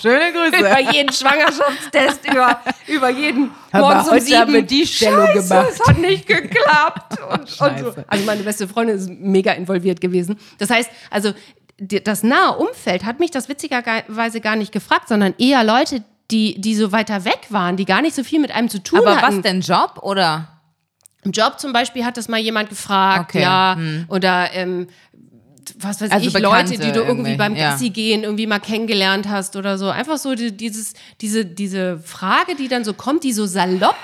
Schöne 0.00 0.32
Grüße. 0.32 0.58
über 0.58 0.80
jeden 0.92 1.12
Schwangerschaftstest, 1.12 2.20
über, 2.30 2.60
über 2.86 3.10
jeden 3.10 3.50
morgens 3.72 4.08
um 4.08 4.18
sieben. 4.20 4.38
Haben 4.38 4.66
die 4.66 4.86
Stellung 4.86 5.26
Scheiße, 5.26 5.48
gemacht. 5.48 5.68
Es 5.72 5.86
hat 5.86 5.98
nicht 5.98 6.26
geklappt. 6.26 7.18
Und, 7.30 7.40
und 7.40 7.78
so. 7.78 7.94
Also 8.06 8.24
meine 8.24 8.42
beste 8.42 8.66
Freundin 8.66 8.96
ist 8.96 9.10
mega 9.10 9.52
involviert 9.52 10.00
gewesen. 10.00 10.38
Das 10.58 10.70
heißt, 10.70 10.90
also 11.10 11.34
das 11.78 12.22
nahe 12.22 12.56
Umfeld 12.56 13.04
hat 13.04 13.20
mich 13.20 13.30
das 13.30 13.48
witzigerweise 13.48 14.40
gar 14.40 14.56
nicht 14.56 14.72
gefragt, 14.72 15.08
sondern 15.08 15.34
eher 15.38 15.64
Leute, 15.64 16.04
die, 16.30 16.60
die 16.60 16.74
so 16.74 16.92
weiter 16.92 17.24
weg 17.24 17.46
waren, 17.50 17.76
die 17.76 17.84
gar 17.84 18.00
nicht 18.00 18.14
so 18.14 18.24
viel 18.24 18.40
mit 18.40 18.50
einem 18.52 18.68
zu 18.68 18.82
tun 18.82 19.00
Aber 19.00 19.16
hatten. 19.20 19.36
was 19.36 19.42
denn, 19.42 19.60
Job 19.60 19.98
oder? 20.02 20.48
Im 21.22 21.32
Job 21.32 21.58
zum 21.58 21.72
Beispiel 21.72 22.04
hat 22.04 22.16
das 22.16 22.28
mal 22.28 22.38
jemand 22.38 22.68
gefragt, 22.68 23.30
Okay, 23.30 23.42
ja, 23.42 23.76
oder 24.08 24.52
ähm, 24.52 24.88
was 25.78 26.00
weiß 26.00 26.10
Also 26.10 26.26
ich, 26.28 26.32
Leute, 26.38 26.64
die 26.72 26.76
Bekannte 26.78 26.92
du 26.92 27.00
irgendwie 27.00 27.08
irgendwie, 27.30 27.36
beim 27.36 27.56
ja. 27.56 27.70
Gassi 27.70 27.90
gehen 27.90 28.22
irgendwie 28.24 28.46
mal 28.46 28.58
kennengelernt 28.58 29.28
hast 29.28 29.56
oder 29.56 29.78
so. 29.78 29.88
Einfach 29.88 30.18
so 30.18 30.34
die, 30.34 30.56
dieses, 30.56 30.94
diese, 31.20 31.44
diese 31.44 31.98
Frage, 31.98 32.54
die 32.56 32.68
dann 32.68 32.84
so 32.84 32.92
kommt, 32.94 33.24
die 33.24 33.32
so 33.32 33.46
salopp 33.46 33.96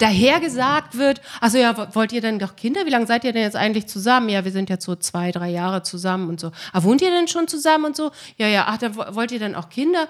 dahergesagt 0.00 0.96
wird. 0.98 1.20
Also 1.40 1.58
ja, 1.58 1.76
wo- 1.76 1.94
wollt 1.94 2.12
ihr 2.12 2.20
denn 2.20 2.38
doch 2.38 2.56
Kinder? 2.56 2.86
Wie 2.86 2.90
lange 2.90 3.06
seid 3.06 3.24
ihr 3.24 3.32
denn 3.32 3.42
jetzt 3.42 3.56
eigentlich 3.56 3.86
zusammen? 3.86 4.28
Ja, 4.28 4.44
wir 4.44 4.52
sind 4.52 4.70
jetzt 4.70 4.84
so 4.84 4.94
zwei, 4.96 5.30
drei 5.32 5.50
Jahre 5.50 5.82
zusammen 5.82 6.28
und 6.28 6.40
so. 6.40 6.52
Ah, 6.72 6.82
wohnt 6.82 7.02
ihr 7.02 7.10
denn 7.10 7.28
schon 7.28 7.48
zusammen 7.48 7.86
und 7.86 7.96
so? 7.96 8.10
Ja, 8.36 8.46
ja, 8.48 8.64
ach, 8.68 8.78
dann 8.78 8.96
wo- 8.96 9.14
wollt 9.14 9.32
ihr 9.32 9.38
denn 9.38 9.54
auch 9.54 9.68
Kinder? 9.68 10.08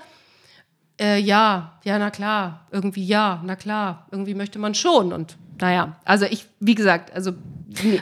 Äh, 1.00 1.18
ja, 1.20 1.78
ja, 1.84 1.98
na 1.98 2.10
klar. 2.10 2.66
Irgendwie 2.72 3.04
ja, 3.04 3.40
na 3.44 3.56
klar. 3.56 4.06
Irgendwie 4.10 4.34
möchte 4.34 4.58
man 4.58 4.74
schon. 4.74 5.12
Und 5.12 5.36
naja, 5.60 5.96
also 6.04 6.24
ich, 6.26 6.46
wie 6.60 6.74
gesagt, 6.74 7.12
also 7.14 7.32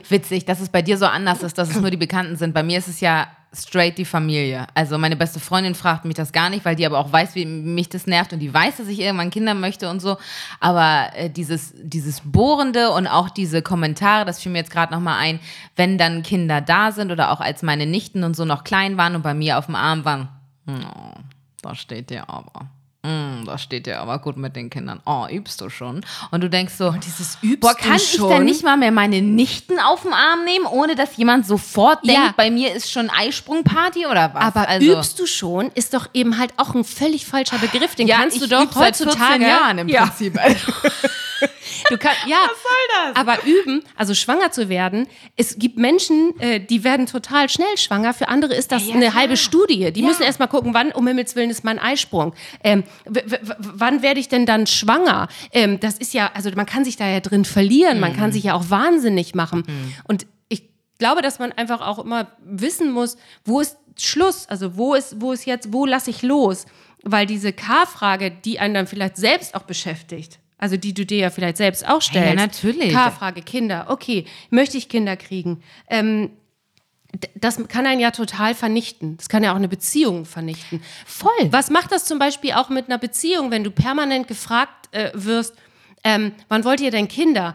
Witzig, 0.08 0.44
dass 0.44 0.60
es 0.60 0.68
bei 0.68 0.80
dir 0.80 0.96
so 0.96 1.06
anders 1.06 1.42
ist, 1.42 1.58
dass 1.58 1.70
es 1.70 1.80
nur 1.80 1.90
die 1.90 1.96
Bekannten 1.96 2.36
sind. 2.36 2.54
Bei 2.54 2.62
mir 2.62 2.78
ist 2.78 2.86
es 2.86 3.00
ja 3.00 3.26
straight 3.52 3.98
die 3.98 4.04
Familie. 4.04 4.66
Also 4.74 4.96
meine 4.96 5.16
beste 5.16 5.40
Freundin 5.40 5.74
fragt 5.74 6.04
mich 6.04 6.14
das 6.14 6.30
gar 6.30 6.50
nicht, 6.50 6.64
weil 6.64 6.76
die 6.76 6.86
aber 6.86 6.98
auch 6.98 7.12
weiß, 7.12 7.34
wie 7.34 7.46
mich 7.46 7.88
das 7.88 8.06
nervt 8.06 8.32
und 8.32 8.38
die 8.38 8.52
weiß, 8.54 8.76
dass 8.76 8.86
ich 8.86 9.00
irgendwann 9.00 9.30
Kinder 9.30 9.54
möchte 9.54 9.90
und 9.90 10.00
so. 10.00 10.18
Aber 10.60 11.10
äh, 11.16 11.30
dieses, 11.30 11.74
dieses 11.76 12.20
Bohrende 12.24 12.92
und 12.92 13.08
auch 13.08 13.28
diese 13.28 13.60
Kommentare, 13.60 14.24
das 14.24 14.40
fiel 14.40 14.52
mir 14.52 14.58
jetzt 14.58 14.70
gerade 14.70 14.92
nochmal 14.92 15.18
ein, 15.18 15.40
wenn 15.74 15.98
dann 15.98 16.22
Kinder 16.22 16.60
da 16.60 16.92
sind 16.92 17.10
oder 17.10 17.32
auch 17.32 17.40
als 17.40 17.62
meine 17.62 17.86
Nichten 17.86 18.22
und 18.22 18.36
so 18.36 18.44
noch 18.44 18.62
klein 18.62 18.96
waren 18.96 19.16
und 19.16 19.22
bei 19.22 19.34
mir 19.34 19.58
auf 19.58 19.66
dem 19.66 19.74
Arm 19.74 20.04
waren, 20.04 20.28
oh, 20.68 21.20
da 21.62 21.74
steht 21.74 22.10
der 22.10 22.30
aber. 22.30 22.70
Mm, 23.06 23.44
da 23.44 23.56
steht 23.56 23.86
der 23.86 24.00
aber 24.00 24.18
gut 24.18 24.36
mit 24.36 24.56
den 24.56 24.68
Kindern. 24.68 25.00
Oh, 25.06 25.26
übst 25.30 25.60
du 25.60 25.70
schon? 25.70 26.04
Und 26.32 26.40
du 26.40 26.50
denkst 26.50 26.74
so, 26.74 26.90
dieses 26.90 27.38
übst 27.40 27.60
Boah, 27.60 27.74
kann 27.74 27.94
ich 27.96 28.16
denn 28.18 28.44
nicht 28.44 28.64
mal 28.64 28.76
mehr 28.76 28.90
meine 28.90 29.22
Nichten 29.22 29.78
auf 29.78 30.02
den 30.02 30.12
Arm 30.12 30.44
nehmen, 30.44 30.66
ohne 30.66 30.96
dass 30.96 31.16
jemand 31.16 31.46
sofort 31.46 32.00
Ja. 32.02 32.14
denkt, 32.14 32.36
bei 32.36 32.50
mir 32.50 32.74
ist 32.74 32.90
schon 32.90 33.08
Eisprungparty 33.08 34.06
oder 34.06 34.34
was? 34.34 34.42
Aber 34.42 34.68
also, 34.68 34.92
übst 34.92 35.18
du 35.20 35.26
schon, 35.26 35.70
ist 35.74 35.94
doch 35.94 36.08
eben 36.14 36.36
halt 36.38 36.52
auch 36.56 36.74
ein 36.74 36.82
völlig 36.82 37.26
falscher 37.26 37.58
Begriff. 37.58 37.94
Den 37.94 38.08
ja, 38.08 38.16
kannst 38.16 38.40
du 38.42 38.48
doch 38.48 38.64
üb 38.64 38.72
seit 38.74 38.96
14 38.96 39.06
heutzutage. 39.06 39.44
Jahren 39.46 39.78
im 39.78 39.88
ja, 39.88 40.06
Prinzip. 40.06 40.36
Du 41.90 41.98
kannst, 41.98 42.26
ja. 42.26 42.36
Was 42.42 42.62
soll 42.62 43.12
das? 43.12 43.16
Aber 43.16 43.44
üben, 43.44 43.82
also 43.94 44.14
schwanger 44.14 44.50
zu 44.50 44.68
werden, 44.68 45.06
es 45.36 45.58
gibt 45.58 45.76
Menschen, 45.76 46.38
äh, 46.40 46.60
die 46.60 46.82
werden 46.84 47.06
total 47.06 47.48
schnell 47.48 47.76
schwanger. 47.76 48.14
Für 48.14 48.28
andere 48.28 48.54
ist 48.54 48.72
das 48.72 48.86
Ja, 48.86 48.94
eine 48.94 49.06
klar. 49.06 49.14
halbe 49.20 49.36
Studie. 49.36 49.92
Die 49.92 50.02
müssen 50.02 50.22
erst 50.22 50.38
mal 50.40 50.46
gucken, 50.46 50.74
wann 50.74 50.92
um 50.92 51.06
Himmels 51.06 51.36
Willen 51.36 51.50
ist 51.50 51.64
mein 51.64 51.78
Eisprung. 51.78 52.34
Ähm, 52.64 52.84
wann 53.58 54.02
werde 54.02 54.20
ich 54.20 54.28
denn 54.28 54.46
dann 54.46 54.66
schwanger? 54.66 55.28
Ähm, 55.52 55.78
das 55.80 55.98
ist 55.98 56.14
ja, 56.14 56.30
also 56.34 56.50
man 56.54 56.66
kann 56.66 56.84
sich 56.84 56.96
da 56.96 57.06
ja 57.08 57.20
drin 57.20 57.44
verlieren. 57.44 58.00
Man 58.00 58.12
Mhm. 58.12 58.16
kann 58.16 58.32
sich 58.32 58.44
ja 58.44 58.54
auch 58.54 58.70
wahnsinnig 58.70 59.34
machen. 59.34 59.64
Und 60.04 60.26
ich 60.48 60.62
glaube, 60.98 61.22
dass 61.22 61.38
man 61.38 61.52
einfach 61.52 61.80
auch 61.80 61.98
immer 61.98 62.28
wissen 62.44 62.90
muss, 62.90 63.16
wo 63.44 63.60
ist 63.60 63.76
Schluss? 63.98 64.46
Also 64.48 64.76
wo 64.76 64.94
ist, 64.94 65.20
wo 65.20 65.32
ist 65.32 65.46
jetzt, 65.46 65.72
wo 65.72 65.86
lasse 65.86 66.10
ich 66.10 66.22
los? 66.22 66.66
Weil 67.02 67.26
diese 67.26 67.52
K-Frage, 67.52 68.30
die 68.30 68.58
einen 68.58 68.74
dann 68.74 68.86
vielleicht 68.86 69.16
selbst 69.16 69.54
auch 69.54 69.62
beschäftigt, 69.62 70.38
also 70.58 70.76
die 70.76 70.94
du 70.94 71.04
dir 71.04 71.18
ja 71.18 71.30
vielleicht 71.30 71.56
selbst 71.56 71.86
auch 71.86 72.02
stellst. 72.02 72.36
natürlich. 72.36 72.92
K-Frage, 72.92 73.42
Kinder. 73.42 73.86
Okay, 73.88 74.24
möchte 74.50 74.78
ich 74.78 74.88
Kinder 74.88 75.16
kriegen? 75.16 75.62
Ähm, 75.88 76.30
das 77.34 77.56
kann 77.68 77.86
einen 77.86 78.00
ja 78.00 78.10
total 78.10 78.54
vernichten. 78.54 79.16
Das 79.16 79.28
kann 79.28 79.42
ja 79.42 79.52
auch 79.52 79.56
eine 79.56 79.68
Beziehung 79.68 80.24
vernichten. 80.24 80.82
Voll. 81.06 81.30
Was 81.50 81.70
macht 81.70 81.92
das 81.92 82.04
zum 82.04 82.18
Beispiel 82.18 82.52
auch 82.52 82.68
mit 82.68 82.86
einer 82.86 82.98
Beziehung, 82.98 83.50
wenn 83.50 83.64
du 83.64 83.70
permanent 83.70 84.28
gefragt 84.28 84.94
äh, 84.94 85.10
wirst, 85.14 85.54
ähm, 86.04 86.32
wann 86.48 86.64
wollt 86.64 86.80
ihr 86.80 86.90
denn 86.90 87.08
Kinder? 87.08 87.54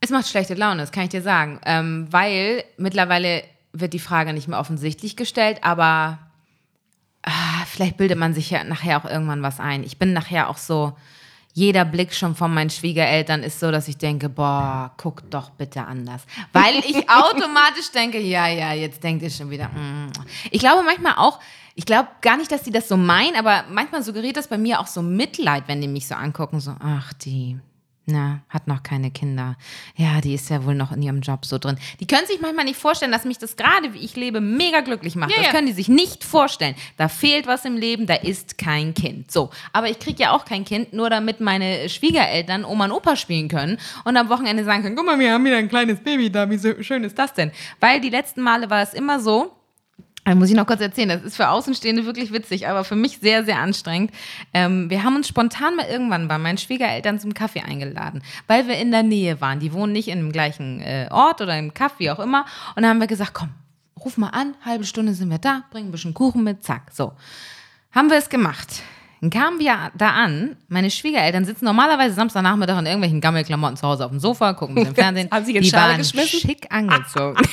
es 0.00 0.10
macht 0.10 0.28
schlechte 0.28 0.54
Laune, 0.54 0.80
das 0.80 0.92
kann 0.92 1.04
ich 1.04 1.08
dir 1.10 1.22
sagen. 1.22 1.60
Ähm, 1.64 2.06
weil 2.10 2.64
mittlerweile 2.76 3.42
wird 3.72 3.92
die 3.92 3.98
Frage 3.98 4.32
nicht 4.32 4.48
mehr 4.48 4.58
offensichtlich 4.58 5.16
gestellt, 5.16 5.58
aber 5.62 6.18
ah, 7.22 7.64
vielleicht 7.66 7.96
bildet 7.96 8.18
man 8.18 8.34
sich 8.34 8.50
ja 8.50 8.64
nachher 8.64 8.98
auch 8.98 9.08
irgendwann 9.08 9.42
was 9.42 9.60
ein. 9.60 9.82
Ich 9.82 9.98
bin 9.98 10.12
nachher 10.12 10.48
auch 10.48 10.56
so, 10.56 10.96
jeder 11.58 11.84
Blick 11.84 12.14
schon 12.14 12.36
von 12.36 12.54
meinen 12.54 12.70
Schwiegereltern 12.70 13.42
ist 13.42 13.58
so, 13.58 13.72
dass 13.72 13.88
ich 13.88 13.98
denke, 13.98 14.28
boah, 14.28 14.92
guck 14.96 15.28
doch 15.28 15.50
bitte 15.50 15.82
anders. 15.82 16.22
Weil 16.52 16.76
ich 16.78 16.96
automatisch 17.10 17.90
denke, 17.92 18.20
ja, 18.20 18.46
ja, 18.46 18.72
jetzt 18.72 19.02
denkt 19.02 19.24
ihr 19.24 19.30
schon 19.30 19.50
wieder. 19.50 19.66
Mm. 19.66 20.12
Ich 20.52 20.60
glaube 20.60 20.84
manchmal 20.84 21.14
auch, 21.16 21.40
ich 21.74 21.84
glaube 21.84 22.08
gar 22.20 22.36
nicht, 22.36 22.52
dass 22.52 22.62
die 22.62 22.70
das 22.70 22.86
so 22.86 22.96
meinen, 22.96 23.34
aber 23.34 23.64
manchmal 23.70 24.04
suggeriert 24.04 24.36
das 24.36 24.46
bei 24.46 24.56
mir 24.56 24.78
auch 24.78 24.86
so 24.86 25.02
Mitleid, 25.02 25.64
wenn 25.66 25.80
die 25.80 25.88
mich 25.88 26.06
so 26.06 26.14
angucken, 26.14 26.60
so, 26.60 26.76
ach, 26.78 27.12
die, 27.14 27.58
na, 28.08 28.40
hat 28.48 28.66
noch 28.66 28.82
keine 28.82 29.10
Kinder. 29.10 29.56
Ja, 29.94 30.20
die 30.20 30.34
ist 30.34 30.48
ja 30.48 30.64
wohl 30.64 30.74
noch 30.74 30.92
in 30.92 31.02
ihrem 31.02 31.20
Job 31.20 31.44
so 31.44 31.58
drin. 31.58 31.76
Die 32.00 32.06
können 32.06 32.26
sich 32.26 32.40
manchmal 32.40 32.64
nicht 32.64 32.78
vorstellen, 32.78 33.12
dass 33.12 33.24
mich 33.24 33.36
das 33.36 33.56
gerade, 33.56 33.92
wie 33.92 33.98
ich 33.98 34.16
lebe, 34.16 34.40
mega 34.40 34.80
glücklich 34.80 35.14
macht. 35.14 35.30
Ja, 35.30 35.36
das 35.36 35.46
ja. 35.46 35.52
können 35.52 35.66
die 35.66 35.74
sich 35.74 35.88
nicht 35.88 36.24
vorstellen. 36.24 36.74
Da 36.96 37.08
fehlt 37.08 37.46
was 37.46 37.66
im 37.66 37.76
Leben, 37.76 38.06
da 38.06 38.14
ist 38.14 38.56
kein 38.56 38.94
Kind. 38.94 39.30
So, 39.30 39.50
aber 39.72 39.90
ich 39.90 39.98
kriege 39.98 40.22
ja 40.22 40.32
auch 40.32 40.46
kein 40.46 40.64
Kind, 40.64 40.94
nur 40.94 41.10
damit 41.10 41.40
meine 41.40 41.88
Schwiegereltern 41.88 42.64
Oma 42.64 42.86
und 42.86 42.92
Opa 42.92 43.14
spielen 43.14 43.48
können 43.48 43.78
und 44.04 44.16
am 44.16 44.30
Wochenende 44.30 44.64
sagen 44.64 44.82
können, 44.82 44.96
guck 44.96 45.04
mal, 45.04 45.18
wir 45.18 45.32
haben 45.32 45.44
wieder 45.44 45.58
ein 45.58 45.68
kleines 45.68 46.00
Baby 46.00 46.30
da, 46.30 46.48
wie 46.48 46.82
schön 46.82 47.04
ist 47.04 47.18
das 47.18 47.34
denn? 47.34 47.52
Weil 47.78 48.00
die 48.00 48.10
letzten 48.10 48.40
Male 48.40 48.70
war 48.70 48.82
es 48.82 48.94
immer 48.94 49.20
so, 49.20 49.57
da 50.28 50.34
muss 50.34 50.50
ich 50.50 50.56
noch 50.56 50.66
kurz 50.66 50.80
erzählen, 50.80 51.08
das 51.08 51.22
ist 51.22 51.36
für 51.36 51.48
Außenstehende 51.48 52.04
wirklich 52.04 52.32
witzig, 52.32 52.68
aber 52.68 52.84
für 52.84 52.96
mich 52.96 53.18
sehr, 53.18 53.44
sehr 53.44 53.58
anstrengend. 53.58 54.10
Ähm, 54.52 54.90
wir 54.90 55.04
haben 55.04 55.16
uns 55.16 55.28
spontan 55.28 55.76
mal 55.76 55.86
irgendwann 55.86 56.28
bei 56.28 56.38
meinen 56.38 56.58
Schwiegereltern 56.58 57.18
zum 57.18 57.34
Kaffee 57.34 57.60
eingeladen, 57.60 58.22
weil 58.46 58.68
wir 58.68 58.76
in 58.78 58.90
der 58.90 59.02
Nähe 59.02 59.40
waren. 59.40 59.60
Die 59.60 59.72
wohnen 59.72 59.92
nicht 59.92 60.08
in 60.08 60.18
dem 60.18 60.32
gleichen 60.32 60.80
äh, 60.80 61.08
Ort 61.10 61.40
oder 61.40 61.58
im 61.58 61.74
Kaffee, 61.74 61.98
wie 61.98 62.10
auch 62.10 62.18
immer. 62.18 62.44
Und 62.76 62.82
da 62.82 62.88
haben 62.88 63.00
wir 63.00 63.06
gesagt, 63.06 63.34
komm, 63.34 63.50
ruf 64.04 64.16
mal 64.16 64.28
an, 64.28 64.54
halbe 64.64 64.84
Stunde 64.84 65.14
sind 65.14 65.30
wir 65.30 65.38
da, 65.38 65.64
bring 65.70 65.86
ein 65.86 65.90
bisschen 65.90 66.14
Kuchen 66.14 66.44
mit, 66.44 66.62
zack, 66.62 66.90
so. 66.92 67.12
Haben 67.92 68.10
wir 68.10 68.18
es 68.18 68.28
gemacht. 68.28 68.82
Dann 69.20 69.30
kamen 69.30 69.58
wir 69.58 69.90
da 69.96 70.10
an, 70.10 70.56
meine 70.68 70.90
Schwiegereltern 70.90 71.44
sitzen 71.44 71.64
normalerweise 71.64 72.14
Samstagnachmittag 72.14 72.78
in 72.78 72.86
irgendwelchen 72.86 73.20
Gammelklamotten 73.20 73.76
zu 73.76 73.86
Hause 73.86 74.04
auf 74.04 74.10
dem 74.10 74.20
Sofa, 74.20 74.52
gucken 74.52 74.76
ein 74.76 74.84
bisschen 74.84 74.94
Fernsehen. 75.02 75.28
Haben 75.30 75.44
sie 75.44 75.56
in 75.56 75.62
die 75.62 75.70
Schale 75.70 75.92
waren 75.92 75.98
geschmissen? 75.98 76.40
schick 76.40 76.66
angezogen. 76.70 77.40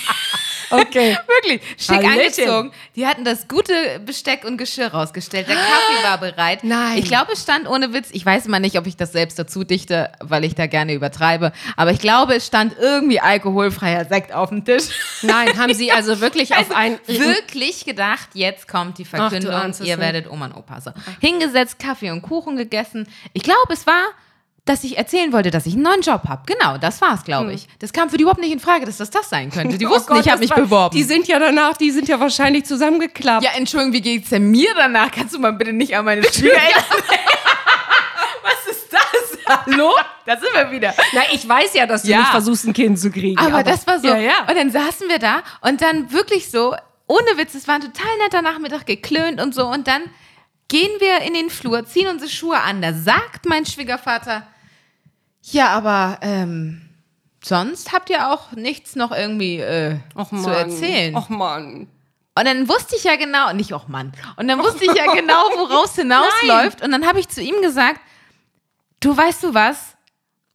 Okay. 0.81 1.17
Wirklich, 1.27 1.61
schick 1.77 1.97
Hallöchen. 1.97 2.19
angezogen. 2.19 2.71
Die 2.95 3.05
hatten 3.07 3.23
das 3.25 3.47
gute 3.47 3.73
Besteck 4.05 4.43
und 4.45 4.57
Geschirr 4.57 4.87
rausgestellt. 4.87 5.47
Der 5.47 5.55
Kaffee 5.55 6.03
war 6.03 6.17
bereit. 6.17 6.63
Nein. 6.63 6.97
Ich 6.97 7.05
glaube, 7.05 7.33
es 7.33 7.41
stand 7.41 7.67
ohne 7.67 7.93
Witz, 7.93 8.09
ich 8.11 8.25
weiß 8.25 8.45
immer 8.45 8.59
nicht, 8.59 8.77
ob 8.77 8.87
ich 8.87 8.97
das 8.97 9.11
selbst 9.11 9.37
dazu 9.39 9.63
dichte, 9.63 10.11
weil 10.19 10.43
ich 10.43 10.55
da 10.55 10.67
gerne 10.67 10.93
übertreibe, 10.93 11.51
aber 11.75 11.91
ich 11.91 11.99
glaube, 11.99 12.35
es 12.35 12.45
stand 12.47 12.75
irgendwie 12.79 13.19
alkoholfreier 13.19 14.05
Sekt 14.05 14.33
auf 14.33 14.49
dem 14.49 14.65
Tisch. 14.65 14.85
Nein, 15.21 15.57
haben 15.57 15.73
sie 15.73 15.91
also 15.91 16.21
wirklich 16.21 16.55
auf 16.55 16.71
ein 16.75 16.99
Wirklich 17.07 17.85
gedacht, 17.85 18.29
jetzt 18.33 18.67
kommt 18.67 18.97
die 18.97 19.05
Verkündung, 19.05 19.69
es 19.69 19.79
ihr 19.81 19.97
werdet 19.97 20.29
Oma 20.29 20.45
und 20.47 20.55
Opa. 20.55 20.81
So. 20.81 20.91
Hingesetzt, 21.19 21.79
Kaffee 21.79 22.11
und 22.11 22.21
Kuchen 22.21 22.57
gegessen. 22.57 23.07
Ich 23.33 23.43
glaube, 23.43 23.73
es 23.73 23.85
war, 23.87 24.03
dass 24.65 24.83
ich 24.83 24.97
erzählen 24.97 25.31
wollte, 25.31 25.51
dass 25.51 25.67
ich 25.67 25.73
einen 25.75 25.83
neuen 25.83 26.01
Job 26.01 26.23
habe. 26.27 26.41
Genau, 26.47 26.77
das 26.79 26.99
war's, 26.99 27.23
glaube 27.23 27.53
ich. 27.53 27.67
Das 27.79 27.93
kam 27.93 28.09
für 28.09 28.17
die 28.17 28.23
überhaupt 28.23 28.41
nicht 28.41 28.51
in 28.51 28.59
Frage, 28.59 28.85
dass 28.85 28.97
das 28.97 29.11
das 29.11 29.29
sein 29.29 29.51
könnte. 29.51 29.77
Die 29.77 29.87
wussten, 29.89 30.11
Oh 30.11 30.15
Gott, 30.15 30.25
ich 30.25 30.31
habe 30.31 30.39
mich 30.41 30.49
war- 30.49 30.57
beworben. 30.57 30.95
Die 30.97 31.03
sind 31.03 31.27
ja 31.27 31.37
danach, 31.37 31.77
die 31.77 31.91
sind 31.91 32.07
ja 32.07 32.19
wahrscheinlich 32.19 32.65
zusammengeklappt. 32.65 33.43
Ja, 33.43 33.51
Entschuldigung, 33.55 33.93
wie 33.93 34.01
geht's 34.01 34.29
denn 34.29 34.49
mir 34.49 34.73
danach? 34.75 35.11
Kannst 35.11 35.35
du 35.35 35.39
mal 35.39 35.53
bitte 35.53 35.71
nicht 35.71 35.95
an 35.95 36.03
meine 36.05 36.23
Schwiegereltern? 36.23 36.83
Was 38.43 38.71
ist 38.75 38.91
das? 38.91 39.37
Hallo? 39.67 39.91
Da 40.25 40.35
sind 40.37 40.49
wir 40.53 40.71
wieder. 40.71 40.93
Na, 41.13 41.21
ich 41.31 41.47
weiß 41.47 41.73
ja, 41.75 41.85
dass 41.85 42.01
du 42.03 42.09
Ja. 42.09 42.19
nicht 42.19 42.29
versuchst, 42.29 42.65
ein 42.65 42.73
Kind 42.73 42.99
zu 42.99 43.11
kriegen. 43.11 43.37
Aber, 43.37 43.63
das 43.63 43.85
war 43.85 43.99
so. 43.99 44.07
Ja, 44.07 44.17
ja. 44.17 44.39
Und 44.49 44.55
dann 44.57 44.71
saßen 44.71 45.07
wir 45.07 45.19
da 45.19 45.43
und 45.61 45.81
dann 45.81 46.11
wirklich 46.11 46.49
so, 46.49 46.75
ohne 47.07 47.37
Witz, 47.37 47.53
es 47.53 47.67
war 47.67 47.75
ein 47.75 47.81
total 47.81 48.17
netter 48.23 48.41
Nachmittag, 48.41 48.87
geklönt 48.87 49.39
und 49.39 49.53
so. 49.53 49.67
Und 49.67 49.87
dann 49.87 50.01
gehen 50.67 50.89
wir 50.99 51.19
in 51.21 51.35
den 51.35 51.51
Flur, 51.51 51.85
ziehen 51.85 52.07
unsere 52.07 52.31
Schuhe 52.31 52.59
an. 52.59 52.81
Da 52.81 52.93
sagt 52.93 53.45
mein 53.45 53.67
Schwiegervater, 53.67 54.47
ja, 55.51 55.69
aber 55.69 56.19
ähm, 56.21 56.81
sonst 57.43 57.91
habt 57.91 58.09
ihr 58.09 58.31
auch 58.31 58.51
nichts 58.53 58.95
noch 58.95 59.11
irgendwie 59.11 59.57
äh, 59.59 59.97
Och, 60.15 60.29
zu 60.29 60.49
erzählen. 60.49 61.15
Och 61.15 61.29
Mann. 61.29 61.87
Und 62.37 62.45
dann 62.45 62.67
wusste 62.67 62.97
ich 62.97 63.05
ja 63.05 63.15
genau, 63.15 63.53
nicht 63.53 63.73
auch 63.73 63.87
Mann, 63.87 64.11
und 64.35 64.49
dann 64.49 64.59
wusste 64.59 64.83
ich 64.83 64.93
ja 64.93 65.13
genau, 65.13 65.41
woraus 65.55 65.95
hinausläuft. 65.95 66.83
Und 66.83 66.91
dann 66.91 67.07
habe 67.07 67.19
ich 67.19 67.29
zu 67.29 67.41
ihm 67.41 67.61
gesagt, 67.61 68.01
du 68.99 69.15
weißt 69.15 69.43
du 69.43 69.53
was, 69.53 69.95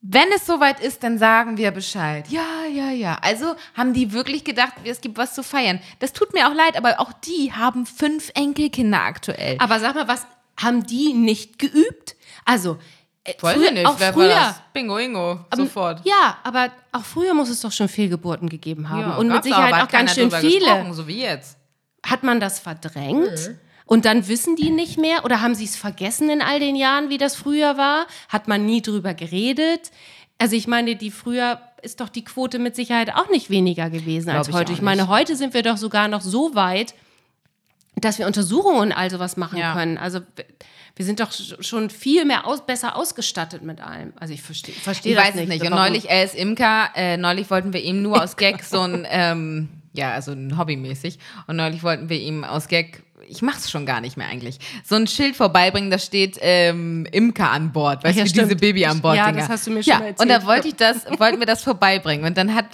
wenn 0.03 0.29
es 0.35 0.47
soweit 0.47 0.81
ist, 0.81 1.03
dann 1.03 1.19
sagen 1.19 1.59
wir 1.59 1.71
Bescheid. 1.73 2.27
Ja, 2.29 2.65
ja, 2.71 2.91
ja. 2.91 3.19
Also 3.21 3.55
haben 3.75 3.93
die 3.93 4.13
wirklich 4.13 4.45
gedacht, 4.45 4.73
es 4.85 5.03
gibt 5.03 5.19
was 5.19 5.35
zu 5.35 5.43
feiern. 5.43 5.81
Das 5.99 6.15
tut 6.15 6.33
mir 6.33 6.49
auch 6.49 6.55
leid, 6.55 6.77
aber 6.77 7.01
auch 7.01 7.13
die 7.13 7.53
haben 7.53 7.85
fünf 7.85 8.31
Enkelkinder 8.35 9.03
aktuell. 9.03 9.57
Aber 9.59 9.79
sag 9.79 9.95
mal, 9.95 10.09
was 10.09 10.27
haben 10.59 10.87
die 10.87 11.13
nicht 11.13 11.59
geübt? 11.59 12.17
Also, 12.47 12.79
Weiß 13.41 13.55
früher, 13.57 13.67
ich 13.69 13.73
nicht, 13.73 13.87
auch 13.87 13.99
wer 13.99 14.09
war 14.09 14.13
früher. 14.15 14.29
das? 14.35 14.63
Bingo, 14.73 14.99
Ingo, 14.99 15.41
sofort. 15.55 16.05
Ja, 16.07 16.39
aber 16.43 16.69
auch 16.93 17.05
früher 17.05 17.35
muss 17.35 17.49
es 17.49 17.61
doch 17.61 17.73
schon 17.73 17.89
Fehlgeburten 17.89 18.49
gegeben 18.49 18.89
haben. 18.89 19.01
Ja, 19.11 19.17
und 19.17 19.29
mit 19.29 19.43
Sicherheit 19.45 19.75
aber, 19.75 19.85
auch 19.85 19.89
ganz 19.89 20.15
schön 20.15 20.31
viele. 20.31 20.93
So 20.93 21.07
wie 21.07 21.21
jetzt. 21.23 21.57
hat 22.05 22.23
man 22.23 22.41
das 22.41 22.61
verdrängt? 22.61 23.53
Und 23.87 24.05
dann 24.05 24.29
wissen 24.29 24.55
die 24.55 24.71
nicht 24.71 24.99
mehr 24.99 25.25
oder 25.25 25.41
haben 25.41 25.55
sie 25.57 25.65
es 25.65 25.75
vergessen 25.77 26.31
in 26.31 26.43
all 26.43 26.61
den 26.61 26.77
Jahren, 26.77 27.09
wie 27.09 27.19
das 27.19 27.35
früher 27.35 27.77
war? 27.77 28.07
Hat 28.29 28.47
man 28.47 28.65
nie 28.65 28.83
drüber 28.83 29.15
geredet? 29.15 29.91
Also 30.39 30.55
ich 30.55 30.69
meine, 30.69 30.95
die 30.97 31.11
früher 31.11 31.61
ist 31.83 32.01
doch 32.01 32.09
die 32.09 32.25
Quote 32.25 32.59
mit 32.59 32.77
Sicherheit 32.77 33.15
auch 33.15 33.29
nicht 33.31 33.51
weniger 33.51 33.91
gewesen 33.91 34.27
Glaub 34.27 34.39
als 34.39 34.49
ich 34.49 34.55
heute. 34.55 34.73
Ich 34.73 34.81
meine, 34.81 35.09
heute 35.09 35.35
sind 35.35 35.55
wir 35.55 35.63
doch 35.63 35.77
sogar 35.77 36.07
noch 36.09 36.21
so 36.21 36.55
weit, 36.55 36.95
dass 37.97 38.19
wir 38.19 38.27
Untersuchungen 38.27 38.79
und 38.81 38.93
all 38.93 39.11
sowas 39.11 39.37
machen 39.37 39.59
Ja. 39.59 39.73
können. 39.75 39.99
Also 39.99 40.21
wir 40.97 41.05
sind 41.05 41.21
doch 41.21 41.31
sch- 41.31 41.63
schon 41.63 41.91
viel 41.91 42.25
mehr 42.25 42.47
aus, 42.47 42.65
besser 42.67 42.97
ausgestattet 42.97 43.63
mit 43.63 43.81
allem. 43.81 44.13
Also 44.19 44.35
ich 44.35 44.43
verstehe 44.43 44.75
versteh 44.75 45.11
Ich 45.11 45.15
das 45.17 45.25
weiß 45.29 45.35
es 45.43 45.49
nicht. 45.49 45.63
Und 45.63 45.71
neulich, 45.71 46.09
er 46.11 46.25
ist 46.25 46.35
Imker, 46.35 46.91
äh, 46.95 47.17
neulich 47.17 47.51
wollten 47.51 47.73
wir 47.73 47.83
ihm 47.83 48.03
nur 48.03 48.23
aus 48.23 48.37
Gag 48.37 48.63
so 48.65 48.81
ein, 48.81 49.07
ähm, 49.11 49.69
ja, 49.93 50.13
also 50.13 50.33
ein 50.33 50.57
Hobbymäßig. 50.59 51.19
Und 51.47 51.57
neulich 51.57 51.83
wollten 51.83 52.09
wir 52.09 52.19
ihm 52.21 52.45
aus 52.45 52.69
Gag, 52.69 53.03
ich 53.29 53.43
mach's 53.43 53.71
schon 53.71 53.87
gar 53.87 54.01
nicht 54.01 54.17
mehr 54.17 54.27
eigentlich, 54.29 54.59
so 54.85 54.97
ein 54.97 55.07
Schild 55.07 55.37
vorbeibringen, 55.37 55.91
da 55.91 55.99
steht 55.99 56.37
ähm, 56.41 57.07
Imker 57.13 57.51
an 57.51 57.71
Bord. 57.73 58.03
Weißt 58.03 58.17
Ja, 58.19 58.25
du, 58.25 58.31
stimmt. 58.31 58.47
diese 58.51 58.57
Baby 58.57 58.87
an 58.87 59.01
Bord. 59.01 59.17
Ja, 59.17 59.31
das 59.31 59.49
hast 59.49 59.67
du 59.67 59.71
mir 59.71 59.83
schon 59.85 59.93
ja, 59.93 59.99
erzählt. 60.01 60.21
Und 60.21 60.29
da 60.29 60.45
wollte 60.47 60.69
ich 60.69 60.75
das, 60.75 61.07
wollten 61.19 61.39
wir 61.39 61.47
das 61.47 61.63
vorbeibringen. 61.63 62.27
Und 62.27 62.37
dann 62.37 62.55
hat 62.55 62.67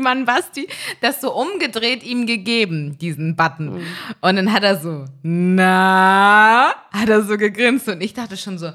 mein 0.00 0.24
Mann 0.24 0.24
Basti 0.24 0.68
das 1.00 1.20
so 1.20 1.32
umgedreht 1.34 2.02
ihm 2.02 2.26
gegeben, 2.26 2.98
diesen 2.98 3.36
Button. 3.36 3.74
Mhm. 3.78 3.86
Und 4.20 4.36
dann 4.36 4.52
hat 4.52 4.64
er 4.64 4.78
so, 4.80 5.04
na, 5.70 6.74
hat 6.92 7.08
er 7.08 7.22
so 7.22 7.36
gegrinst. 7.36 7.88
Und 7.88 8.00
ich 8.00 8.12
dachte 8.14 8.36
schon 8.36 8.58
so, 8.58 8.70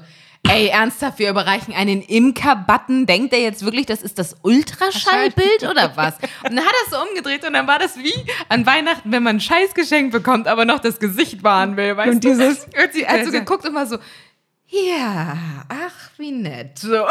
ey, 0.48 0.68
ernsthaft, 0.68 1.18
wir 1.18 1.28
überreichen 1.30 1.74
einen 1.74 2.02
Imker-Button. 2.02 3.06
Denkt 3.06 3.32
er 3.32 3.40
jetzt 3.40 3.64
wirklich, 3.64 3.86
das 3.86 4.02
ist 4.02 4.18
das 4.18 4.36
Ultraschallbild 4.42 5.64
oder 5.70 5.92
was? 5.96 6.14
Und 6.44 6.56
dann 6.56 6.60
hat 6.64 6.72
er 6.72 6.84
es 6.86 6.90
so 6.90 7.08
umgedreht 7.08 7.44
und 7.46 7.52
dann 7.54 7.66
war 7.66 7.78
das 7.78 7.96
wie 7.98 8.14
an 8.48 8.64
Weihnachten, 8.66 9.10
wenn 9.12 9.22
man 9.22 9.36
ein 9.36 9.40
Scheißgeschenk 9.40 10.12
bekommt, 10.12 10.46
aber 10.48 10.64
noch 10.64 10.78
das 10.78 10.98
Gesicht 10.98 11.42
wahren 11.42 11.76
will, 11.76 11.96
weißt 11.96 12.10
Und 12.14 12.24
du? 12.24 12.28
dieses- 12.28 12.64
Und 12.82 12.92
sie 12.92 13.06
hat 13.06 13.24
so 13.24 13.30
geguckt 13.32 13.66
und 13.66 13.74
war 13.74 13.86
so, 13.86 13.98
ja, 14.68 15.36
ach, 15.68 16.10
wie 16.18 16.32
nett. 16.32 16.78
So. 16.78 16.90
War 16.92 17.06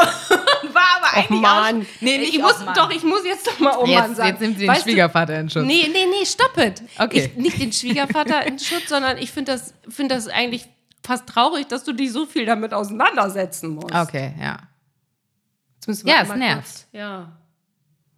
aber 0.97 1.13
eigentlich 1.13 1.41
Mann. 1.41 1.81
auch... 1.81 1.85
Nee, 2.01 2.17
nicht 2.17 2.33
ich 2.33 2.41
muss, 2.41 2.53
och 2.53 2.65
Mann. 2.65 2.73
doch, 2.75 2.91
ich 2.91 3.03
muss 3.03 3.23
jetzt 3.25 3.47
doch 3.47 3.59
mal 3.59 3.75
oh 3.77 3.85
Jetzt, 3.85 4.15
sagen. 4.17 4.29
jetzt 4.29 4.41
nimmt 4.41 4.55
sie 4.57 4.65
den 4.65 4.69
Weißt 4.69 4.81
du, 4.85 4.89
Schwiegervater 4.89 5.39
in 5.39 5.49
Schutz. 5.49 5.65
Nee, 5.65 5.87
nee, 5.91 6.05
nee, 6.09 6.25
stopp 6.25 6.57
it. 6.57 6.81
Okay. 6.99 7.31
Ich, 7.31 7.37
nicht 7.37 7.61
den 7.61 7.71
Schwiegervater 7.71 8.45
in 8.45 8.59
Schutz, 8.59 8.89
sondern 8.89 9.17
ich 9.17 9.31
finde 9.31 9.53
das, 9.53 9.73
find 9.87 10.11
das 10.11 10.27
eigentlich 10.27 10.67
fast 11.05 11.27
traurig, 11.27 11.67
dass 11.67 11.83
du 11.83 11.93
dich 11.93 12.11
so 12.11 12.25
viel 12.25 12.45
damit 12.45 12.73
auseinandersetzen 12.73 13.69
musst. 13.69 13.93
Okay, 13.95 14.33
ja. 14.39 14.57
Ja, 16.03 16.21
es 16.23 16.33
nervt. 16.35 16.63
kurz- 16.63 16.87
Ja. 16.91 17.31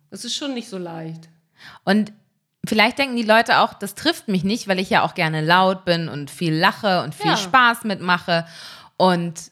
Es 0.09 0.23
ist 0.23 0.35
schon 0.35 0.53
nicht 0.53 0.69
so 0.69 0.77
leicht. 0.77 1.27
Und 1.83 2.13
vielleicht 2.65 2.97
denken 2.97 3.17
die 3.17 3.23
Leute 3.23 3.59
auch, 3.59 3.73
das 3.73 3.93
trifft 3.93 4.29
mich 4.29 4.45
nicht, 4.45 4.69
weil 4.69 4.79
ich 4.79 4.89
ja 4.89 5.03
auch 5.03 5.15
gerne 5.15 5.41
laut 5.41 5.83
bin 5.83 6.07
und 6.07 6.31
viel 6.31 6.53
lache 6.55 7.03
und 7.03 7.13
viel 7.13 7.31
Ja. 7.31 7.37
Spaß 7.37 7.83
mitmache. 7.83 8.47
Und 8.97 9.51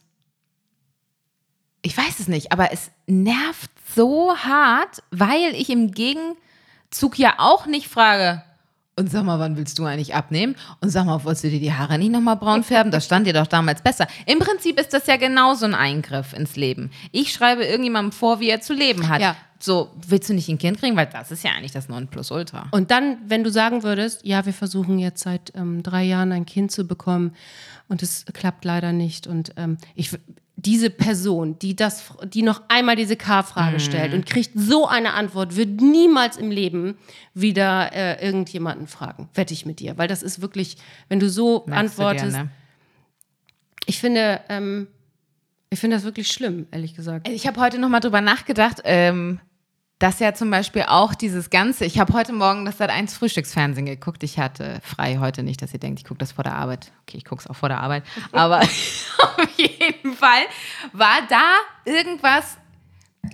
ich 1.81 1.95
weiß 1.95 2.19
es 2.19 2.27
nicht, 2.27 2.51
aber 2.51 2.71
es 2.71 2.91
nervt 3.05 3.69
so 3.95 4.35
hart, 4.35 5.03
weil 5.11 5.53
ich 5.53 5.69
im 5.69 5.91
Gegenzug 5.91 7.17
ja 7.17 7.35
auch 7.37 7.67
nicht 7.67 7.87
frage, 7.87 8.43
und 8.97 9.11
sag 9.11 9.23
mal, 9.23 9.39
wann 9.39 9.57
willst 9.57 9.77
du 9.77 9.85
eigentlich 9.85 10.15
abnehmen? 10.15 10.55
Und 10.79 10.89
sag 10.89 11.05
mal, 11.05 11.23
wolltest 11.23 11.43
du 11.43 11.49
dir 11.49 11.59
die 11.59 11.73
Haare 11.73 11.97
nicht 11.97 12.11
nochmal 12.11 12.37
braun 12.37 12.63
färben? 12.63 12.91
Das 12.91 13.05
stand 13.05 13.27
dir 13.27 13.33
doch 13.33 13.47
damals 13.47 13.81
besser. 13.81 14.07
Im 14.25 14.39
Prinzip 14.39 14.79
ist 14.79 14.93
das 14.93 15.05
ja 15.07 15.17
genauso 15.17 15.65
ein 15.65 15.75
Eingriff 15.75 16.33
ins 16.33 16.55
Leben. 16.55 16.91
Ich 17.11 17.33
schreibe 17.33 17.65
irgendjemandem 17.65 18.13
vor, 18.13 18.39
wie 18.39 18.49
er 18.49 18.61
zu 18.61 18.73
leben 18.73 19.09
hat. 19.09 19.21
Ja. 19.21 19.35
So, 19.59 19.91
willst 20.07 20.29
du 20.29 20.33
nicht 20.33 20.47
ein 20.47 20.57
Kind 20.57 20.79
kriegen? 20.79 20.95
Weil 20.95 21.07
das 21.07 21.31
ist 21.31 21.43
ja 21.43 21.51
eigentlich 21.51 21.71
das 21.71 21.89
Nonplusultra. 21.89 22.67
Und 22.71 22.91
dann, 22.91 23.17
wenn 23.25 23.43
du 23.43 23.49
sagen 23.49 23.83
würdest, 23.83 24.25
ja, 24.25 24.45
wir 24.45 24.53
versuchen 24.53 24.99
jetzt 24.99 25.23
seit 25.23 25.53
ähm, 25.55 25.81
drei 25.81 26.03
Jahren 26.03 26.31
ein 26.31 26.45
Kind 26.45 26.71
zu 26.71 26.85
bekommen 26.85 27.33
und 27.87 28.03
es 28.03 28.25
klappt 28.33 28.63
leider 28.63 28.93
nicht. 28.93 29.27
Und 29.27 29.53
ähm, 29.57 29.77
ich, 29.95 30.11
diese 30.57 30.89
Person, 30.89 31.59
die 31.59 31.75
das, 31.75 32.03
die 32.23 32.41
noch 32.41 32.61
einmal 32.69 32.95
diese 32.95 33.15
K-Frage 33.17 33.79
stellt 33.79 34.13
und 34.13 34.25
kriegt 34.25 34.51
so 34.55 34.87
eine 34.87 35.13
Antwort, 35.13 35.55
wird 35.55 35.81
niemals 35.81 36.37
im 36.37 36.49
Leben 36.49 36.97
wieder 37.33 37.91
äh, 37.93 38.25
irgendjemanden 38.25 38.87
fragen. 38.87 39.29
Wette 39.33 39.53
ich 39.53 39.65
mit 39.65 39.79
dir. 39.79 39.97
Weil 39.97 40.07
das 40.07 40.23
ist 40.23 40.41
wirklich, 40.41 40.77
wenn 41.09 41.19
du 41.19 41.29
so 41.29 41.65
Merkst 41.67 41.97
du 41.97 42.01
dir, 42.01 42.07
antwortest, 42.07 42.37
ne? 42.37 42.49
ich 43.85 43.99
finde, 43.99 44.41
ähm, 44.49 44.87
ich 45.69 45.79
finde 45.79 45.97
das 45.97 46.05
wirklich 46.05 46.29
schlimm, 46.29 46.67
ehrlich 46.71 46.95
gesagt. 46.95 47.27
Ich 47.27 47.47
habe 47.47 47.59
heute 47.59 47.77
nochmal 47.77 47.99
drüber 47.99 48.21
nachgedacht, 48.21 48.81
ähm, 48.85 49.39
dass 49.99 50.19
ja 50.19 50.33
zum 50.33 50.51
Beispiel 50.51 50.83
auch 50.87 51.15
dieses 51.15 51.49
Ganze, 51.49 51.85
ich 51.85 51.99
habe 51.99 52.13
heute 52.13 52.33
Morgen 52.33 52.65
das 52.65 52.77
Sat 52.77 52.89
1 52.89 53.15
Frühstücksfernsehen 53.17 53.85
geguckt. 53.85 54.23
Ich 54.23 54.37
hatte 54.39 54.79
frei 54.83 55.17
heute 55.19 55.41
nicht, 55.41 55.61
dass 55.61 55.73
ihr 55.73 55.79
denkt, 55.79 55.99
ich 55.99 56.05
gucke 56.05 56.17
das 56.17 56.33
vor 56.33 56.43
der 56.43 56.55
Arbeit. 56.55 56.91
Okay, 57.03 57.17
ich 57.17 57.25
gucke 57.25 57.41
es 57.41 57.49
auch 57.49 57.55
vor 57.55 57.69
der 57.69 57.79
Arbeit. 57.79 58.03
Aber 58.33 58.59
auf 58.59 59.49
jeden 59.55 60.13
Fall 60.13 60.43
war 60.91 61.19
da 61.29 61.55
irgendwas, 61.85 62.57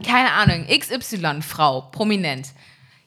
keine 0.05 0.31
Ahnung, 0.33 0.67
XY, 0.67 1.41
Frau, 1.41 1.81
prominent. 1.91 2.49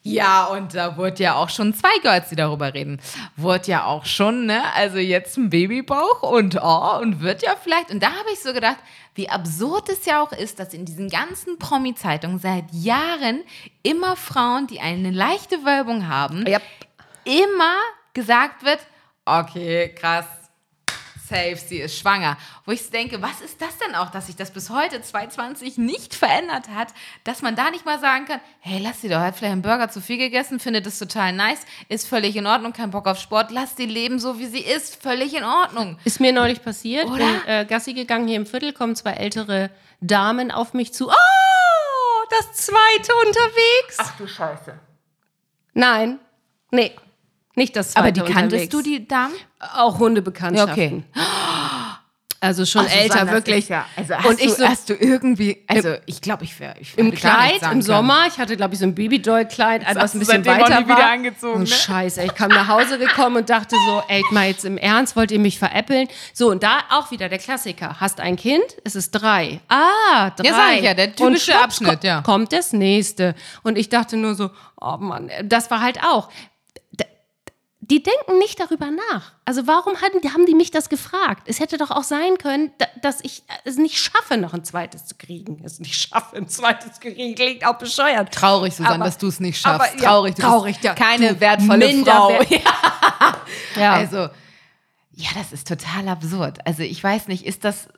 Ja, 0.06 0.44
und 0.48 0.74
da 0.74 0.98
wurde 0.98 1.22
ja 1.22 1.34
auch 1.36 1.48
schon 1.48 1.72
zwei 1.72 1.98
Girls, 2.02 2.28
die 2.28 2.36
darüber 2.36 2.74
reden. 2.74 3.00
Wurde 3.36 3.68
ja 3.70 3.84
auch 3.86 4.04
schon, 4.04 4.44
ne? 4.44 4.62
Also 4.74 4.98
jetzt 4.98 5.38
ein 5.38 5.48
Babybauch 5.48 6.22
und 6.22 6.58
oh, 6.62 6.98
und 7.00 7.20
wird 7.22 7.42
ja 7.42 7.56
vielleicht. 7.60 7.90
Und 7.90 8.02
da 8.02 8.08
habe 8.08 8.28
ich 8.30 8.40
so 8.40 8.52
gedacht, 8.52 8.76
wie 9.14 9.30
absurd 9.30 9.88
es 9.88 10.04
ja 10.04 10.22
auch 10.22 10.32
ist, 10.32 10.58
dass 10.60 10.74
in 10.74 10.84
diesen 10.84 11.08
ganzen 11.08 11.58
Promi-Zeitungen 11.58 12.38
seit 12.38 12.64
Jahren 12.72 13.44
immer 13.82 14.14
Frauen, 14.16 14.66
die 14.66 14.80
eine 14.80 15.10
leichte 15.10 15.64
Wölbung 15.64 16.06
haben, 16.06 16.44
Ja. 16.46 16.58
immer 17.24 17.76
gesagt 18.12 18.62
wird, 18.62 18.80
okay, 19.24 19.94
krass, 19.94 20.26
safe, 21.34 21.56
sie 21.56 21.78
ist 21.78 21.98
schwanger. 21.98 22.36
Wo 22.64 22.72
ich 22.72 22.90
denke, 22.90 23.20
was 23.20 23.40
ist 23.40 23.60
das 23.60 23.76
denn 23.78 23.94
auch, 23.94 24.10
dass 24.10 24.26
sich 24.26 24.36
das 24.36 24.50
bis 24.52 24.70
heute 24.70 25.02
2020 25.02 25.78
nicht 25.78 26.14
verändert 26.14 26.68
hat, 26.74 26.88
dass 27.24 27.42
man 27.42 27.56
da 27.56 27.70
nicht 27.70 27.84
mal 27.84 27.98
sagen 28.00 28.26
kann, 28.26 28.40
hey, 28.60 28.80
lass 28.82 29.00
sie 29.00 29.08
doch, 29.08 29.18
hat 29.18 29.36
vielleicht 29.36 29.52
einen 29.52 29.62
Burger 29.62 29.90
zu 29.90 30.00
viel 30.00 30.18
gegessen, 30.18 30.60
findet 30.60 30.86
das 30.86 30.98
total 30.98 31.32
nice, 31.32 31.60
ist 31.88 32.06
völlig 32.06 32.36
in 32.36 32.46
Ordnung, 32.46 32.72
kein 32.72 32.90
Bock 32.90 33.06
auf 33.06 33.18
Sport, 33.18 33.50
lass 33.50 33.76
sie 33.76 33.86
leben 33.86 34.18
so, 34.18 34.38
wie 34.38 34.46
sie 34.46 34.60
ist, 34.60 35.02
völlig 35.02 35.34
in 35.34 35.44
Ordnung. 35.44 35.98
Ist 36.04 36.20
mir 36.20 36.32
neulich 36.32 36.62
passiert. 36.62 37.06
Oder? 37.06 37.18
Bin 37.18 37.46
äh, 37.46 37.66
Gassi 37.66 37.94
gegangen 37.94 38.28
hier 38.28 38.36
im 38.36 38.46
Viertel, 38.46 38.72
kommen 38.72 38.96
zwei 38.96 39.12
ältere 39.12 39.70
Damen 40.00 40.50
auf 40.50 40.74
mich 40.74 40.92
zu. 40.92 41.08
Oh, 41.08 42.24
das 42.30 42.52
zweite 42.52 43.12
unterwegs. 43.26 44.14
du 44.18 44.26
Scheiße. 44.26 44.78
Nein, 45.74 46.20
nee, 46.70 46.94
nicht 47.54 47.76
das 47.76 47.92
zweite 47.92 48.00
Aber 48.00 48.12
die 48.12 48.20
kanntest 48.32 48.64
unterwegs. 48.64 48.68
du, 48.70 48.82
die 48.82 49.06
Damen? 49.08 49.34
Auch 49.76 49.98
Hundebekanntschaften. 49.98 51.04
Also 52.40 52.66
schon 52.66 52.86
älter, 52.86 53.30
wirklich. 53.30 53.72
Also 53.96 54.14
hast, 54.18 54.26
Und 54.26 54.38
ich 54.38 54.48
du, 54.48 54.52
so- 54.56 54.68
hast 54.68 54.90
du 54.90 54.94
irgendwie, 54.94 55.64
also 55.66 55.94
ich 56.04 56.20
glaube, 56.20 56.44
ich 56.44 56.60
wäre, 56.60 56.74
ich 56.78 56.92
Im 56.98 57.10
Kleid, 57.10 57.62
im. 57.72 57.80
Sommer. 57.80 58.26
Ich 58.28 58.36
hatte, 58.36 58.54
glaube 58.54 58.74
ich, 58.74 58.80
so 58.80 58.84
ein 58.84 58.94
Babydoll-Kleid, 58.94 59.86
einfach 59.86 60.12
ein 60.12 60.18
bisschen 60.18 60.44
weiter 60.44 60.80
nie 60.80 60.84
wieder 60.84 60.98
war. 60.98 61.10
angezogen, 61.10 61.54
Und 61.54 61.70
ne? 61.70 61.74
Scheiße, 61.74 62.22
ich 62.22 62.34
kam 62.34 62.50
nach 62.50 62.68
Hause 62.68 62.98
gekommen 62.98 63.36
und 63.36 63.48
dachte 63.48 63.76
so, 63.86 64.02
ey, 64.08 64.22
mal 64.30 64.46
jetzt 64.48 64.66
im 64.66 64.76
Ernst, 64.76 65.16
wollt 65.16 65.30
ihr 65.30 65.38
mich 65.38 65.58
veräppeln? 65.58 66.06
So, 66.34 66.50
und 66.50 66.62
da 66.62 66.80
auch 66.90 67.10
wieder 67.10 67.30
der 67.30 67.38
Klassiker. 67.38 67.98
Hast 67.98 68.20
ein 68.20 68.36
Kind, 68.36 68.64
es 68.84 68.94
ist 68.94 69.12
drei. 69.12 69.60
Ah, 69.70 70.28
drei. 70.36 70.46
Ja, 70.46 70.54
sag 70.54 70.76
ich 70.76 70.82
ja, 70.82 70.92
der 70.92 71.16
typische 71.16 71.58
Abschnitt, 71.58 72.04
ja. 72.04 72.20
Kommt 72.20 72.52
das 72.52 72.74
nächste. 72.74 73.34
Und 73.62 73.78
ich 73.78 73.88
dachte 73.88 74.18
nur 74.18 74.34
so, 74.34 74.50
oh 74.82 74.98
Mann, 74.98 75.30
das 75.44 75.70
war 75.70 75.80
halt 75.80 75.98
auch. 76.04 76.28
Die 77.90 78.02
denken 78.02 78.38
nicht 78.38 78.58
darüber 78.60 78.86
nach. 78.90 79.32
Also 79.44 79.66
warum 79.66 80.00
hatten, 80.00 80.26
haben 80.32 80.46
die 80.46 80.54
mich 80.54 80.70
das 80.70 80.88
gefragt? 80.88 81.42
Es 81.48 81.60
hätte 81.60 81.76
doch 81.76 81.90
auch 81.90 82.02
sein 82.02 82.38
können, 82.38 82.72
da- 82.78 82.86
dass 83.02 83.20
ich 83.22 83.42
es 83.64 83.76
nicht 83.76 83.98
schaffe, 83.98 84.38
noch 84.38 84.54
ein 84.54 84.64
zweites 84.64 85.04
zu 85.04 85.16
kriegen. 85.16 85.60
Es 85.62 85.80
nicht 85.80 85.94
schaffe, 85.94 86.36
ein 86.36 86.48
zweites 86.48 86.94
zu 86.94 87.00
kriegen. 87.00 87.34
Klingt 87.34 87.66
auch 87.66 87.76
bescheuert. 87.76 88.32
Traurig, 88.32 88.74
Susanne, 88.74 88.94
Aber- 88.94 89.04
dass 89.04 89.18
du 89.18 89.26
es 89.28 89.38
nicht 89.38 89.60
schaffst. 89.60 89.90
aber, 89.92 90.00
ja, 90.02 90.08
traurig, 90.08 90.34
du 90.34 90.42
traurig, 90.42 90.76
bist 90.76 90.84
ja. 90.84 90.94
keine 90.94 91.38
wertvolle 91.40 91.86
Frau. 92.04 92.30
minderwert- 92.38 92.62
Ja. 93.76 93.92
Also, 93.94 94.28
ja, 95.12 95.28
das 95.34 95.52
ist 95.52 95.68
total 95.68 96.08
absurd. 96.08 96.58
Also, 96.66 96.82
ich 96.82 97.02
weiß 97.04 97.28
nicht, 97.28 97.44
ist 97.44 97.64
das. 97.64 97.88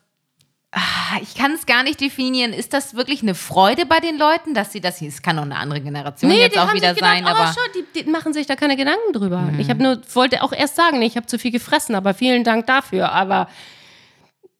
Ah, 0.71 1.19
Ich 1.21 1.35
kann 1.35 1.53
es 1.53 1.65
gar 1.65 1.83
nicht 1.83 2.01
definieren. 2.01 2.51
Ist 2.53 2.73
das 2.73 2.93
wirklich 2.93 3.21
eine 3.21 3.35
Freude 3.35 3.85
bei 3.85 3.99
den 3.99 4.17
Leuten, 4.17 4.53
dass 4.53 4.71
sie 4.73 4.81
das. 4.81 5.01
Es 5.01 5.21
kann 5.21 5.39
auch 5.39 5.43
eine 5.43 5.55
andere 5.55 5.79
Generation 5.81 6.29
jetzt 6.31 6.55
die 6.55 6.59
auch 6.59 6.67
haben 6.67 6.75
wieder 6.75 6.93
gedacht, 6.93 7.09
sein, 7.09 7.23
oh, 7.25 7.29
aber. 7.29 7.53
schon, 7.53 7.83
die, 7.93 8.03
die 8.03 8.09
machen 8.09 8.33
sich 8.33 8.47
da 8.47 8.55
keine 8.55 8.75
Gedanken 8.75 9.13
drüber. 9.13 9.49
Ich 9.57 9.69
habe 9.69 9.81
nur, 9.81 10.01
wollte 10.13 10.43
auch 10.43 10.51
erst 10.51 10.75
sagen, 10.75 11.01
ich 11.01 11.15
habe 11.15 11.25
zu 11.25 11.39
viel 11.39 11.51
gefressen, 11.51 11.95
aber 11.95 12.13
vielen 12.13 12.43
Dank 12.43 12.67
dafür. 12.67 13.11
Aber 13.11 13.47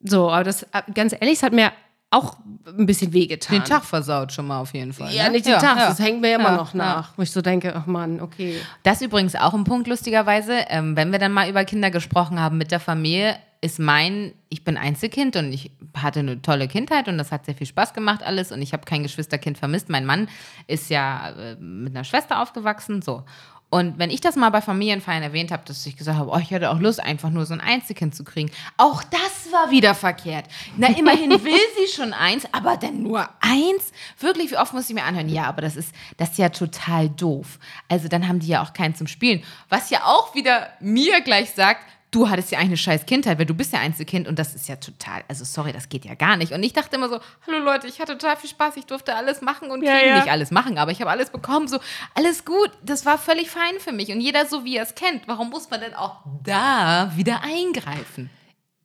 so, 0.01 0.31
aber 0.31 0.43
das, 0.45 0.65
ganz 0.93 1.13
ehrlich, 1.13 1.33
es 1.33 1.43
hat 1.43 1.53
mir 1.53 1.71
auch 2.09 2.37
ein 2.65 2.85
bisschen 2.85 3.11
wehgetan. 3.11 3.59
den 3.59 3.65
Tag 3.65 3.83
versaut 3.83 4.31
schon 4.31 4.47
mal 4.47 4.59
auf 4.59 4.73
jeden 4.73 4.93
Fall. 4.93 5.13
Ja, 5.13 5.25
ne? 5.25 5.31
nicht 5.31 5.45
den 5.45 5.59
Tag, 5.59 5.77
ja. 5.77 5.89
das 5.89 5.99
hängt 5.99 6.21
mir 6.21 6.35
immer 6.35 6.51
Ja, 6.51 6.55
noch 6.55 6.73
nach. 6.73 7.17
Wo 7.17 7.21
ich 7.21 7.31
so 7.31 7.41
denke, 7.41 7.75
ach 7.75 7.85
Mann, 7.85 8.21
okay. 8.21 8.55
Das 8.83 9.01
ist 9.01 9.07
übrigens 9.07 9.35
auch 9.35 9.53
ein 9.53 9.65
Punkt, 9.65 9.87
lustigerweise. 9.87 10.53
Ähm, 10.69 10.95
wenn 10.95 11.11
wir 11.11 11.19
dann 11.19 11.33
mal 11.33 11.49
über 11.49 11.65
Kinder 11.65 11.91
gesprochen 11.91 12.39
haben 12.39 12.57
mit 12.57 12.71
der 12.71 12.79
Familie, 12.79 13.37
ist 13.59 13.79
mein, 13.79 14.33
ich 14.49 14.63
bin 14.63 14.77
Einzelkind 14.77 15.35
und 15.35 15.51
ich 15.51 15.71
hatte 15.95 16.19
eine 16.19 16.41
tolle 16.41 16.67
Kindheit 16.67 17.07
und 17.07 17.17
das 17.17 17.31
hat 17.31 17.45
sehr 17.45 17.55
viel 17.55 17.67
Spaß 17.67 17.93
gemacht 17.93 18.21
alles 18.23 18.51
und 18.51 18.61
ich 18.61 18.71
habe 18.71 18.85
kein 18.85 19.03
Geschwisterkind 19.03 19.57
vermisst. 19.57 19.89
Mein 19.89 20.05
Mann 20.05 20.29
ist 20.67 20.89
ja 20.89 21.31
äh, 21.31 21.55
mit 21.55 21.95
einer 21.95 22.03
Schwester 22.03 22.41
aufgewachsen, 22.41 23.01
so. 23.01 23.23
Und 23.69 23.99
wenn 23.99 24.09
ich 24.09 24.21
das 24.21 24.37
mal 24.37 24.49
bei 24.49 24.61
Familienfeiern 24.61 25.23
erwähnt 25.23 25.51
habe, 25.51 25.63
dass 25.65 25.85
ich 25.85 25.97
gesagt 25.97 26.17
habe, 26.17 26.31
oh, 26.31 26.37
ich 26.37 26.51
hätte 26.51 26.69
auch 26.71 26.79
Lust, 26.79 27.01
einfach 27.01 27.29
nur 27.29 27.45
so 27.45 27.53
ein 27.53 27.59
Einzelkind 27.59 28.15
zu 28.15 28.23
kriegen, 28.23 28.49
auch 28.77 29.03
das 29.03 29.51
war 29.51 29.71
wieder 29.71 29.93
verkehrt. 29.93 30.45
Na, 30.77 30.87
immerhin 30.87 31.31
will 31.43 31.59
sie 31.75 31.93
schon 31.93 32.13
eins, 32.13 32.45
aber 32.53 32.77
dann 32.77 33.03
nur 33.03 33.27
eins? 33.41 33.91
Wirklich, 34.19 34.51
wie 34.51 34.57
oft 34.57 34.73
muss 34.73 34.89
ich 34.89 34.95
mir 34.95 35.03
anhören? 35.03 35.27
Ja, 35.27 35.43
aber 35.45 35.61
das 35.61 35.75
ist, 35.75 35.93
das 36.15 36.31
ist 36.31 36.37
ja 36.37 36.47
total 36.47 37.09
doof. 37.09 37.59
Also 37.89 38.07
dann 38.07 38.27
haben 38.29 38.39
die 38.39 38.47
ja 38.47 38.63
auch 38.63 38.71
keinen 38.71 38.95
zum 38.95 39.07
Spielen. 39.07 39.43
Was 39.67 39.89
ja 39.89 40.05
auch 40.05 40.33
wieder 40.33 40.69
mir 40.79 41.19
gleich 41.19 41.51
sagt, 41.51 41.83
du 42.11 42.29
hattest 42.29 42.51
ja 42.51 42.57
eigentlich 42.59 42.69
eine 42.69 42.77
scheiß 42.77 43.05
Kindheit, 43.05 43.37
weil 43.37 43.45
du 43.45 43.53
bist 43.53 43.73
ja 43.73 43.79
Einzelkind 43.79 44.27
und 44.27 44.39
das 44.39 44.55
ist 44.55 44.67
ja 44.69 44.77
total, 44.77 45.23
also 45.27 45.43
sorry, 45.43 45.73
das 45.73 45.89
geht 45.89 46.05
ja 46.05 46.15
gar 46.15 46.37
nicht. 46.37 46.53
Und 46.53 46.63
ich 46.63 46.73
dachte 46.73 46.95
immer 46.95 47.09
so, 47.09 47.19
hallo 47.45 47.59
Leute, 47.59 47.87
ich 47.87 47.99
hatte 47.99 48.17
total 48.17 48.37
viel 48.37 48.49
Spaß, 48.49 48.77
ich 48.77 48.85
durfte 48.85 49.15
alles 49.15 49.41
machen 49.41 49.71
und 49.71 49.83
Ja, 49.83 49.97
ja. 49.99 50.15
nicht 50.19 50.29
alles 50.31 50.49
machen, 50.51 50.77
aber 50.77 50.91
ich 50.91 51.01
habe 51.01 51.11
alles 51.11 51.29
bekommen, 51.31 51.67
so 51.67 51.79
alles 52.15 52.45
gut. 52.45 52.71
Das 52.83 53.05
war 53.05 53.17
völlig 53.17 53.49
fein 53.49 53.79
für 53.79 53.91
mich 53.91 54.09
und 54.11 54.21
jeder 54.21 54.45
so, 54.45 54.63
wie 54.63 54.77
er 54.77 54.83
es 54.83 54.95
kennt. 54.95 55.27
Warum 55.27 55.49
muss 55.49 55.69
man 55.69 55.81
denn 55.81 55.93
auch 55.93 56.21
da 56.43 57.11
wieder 57.15 57.41
eingreifen? 57.43 58.29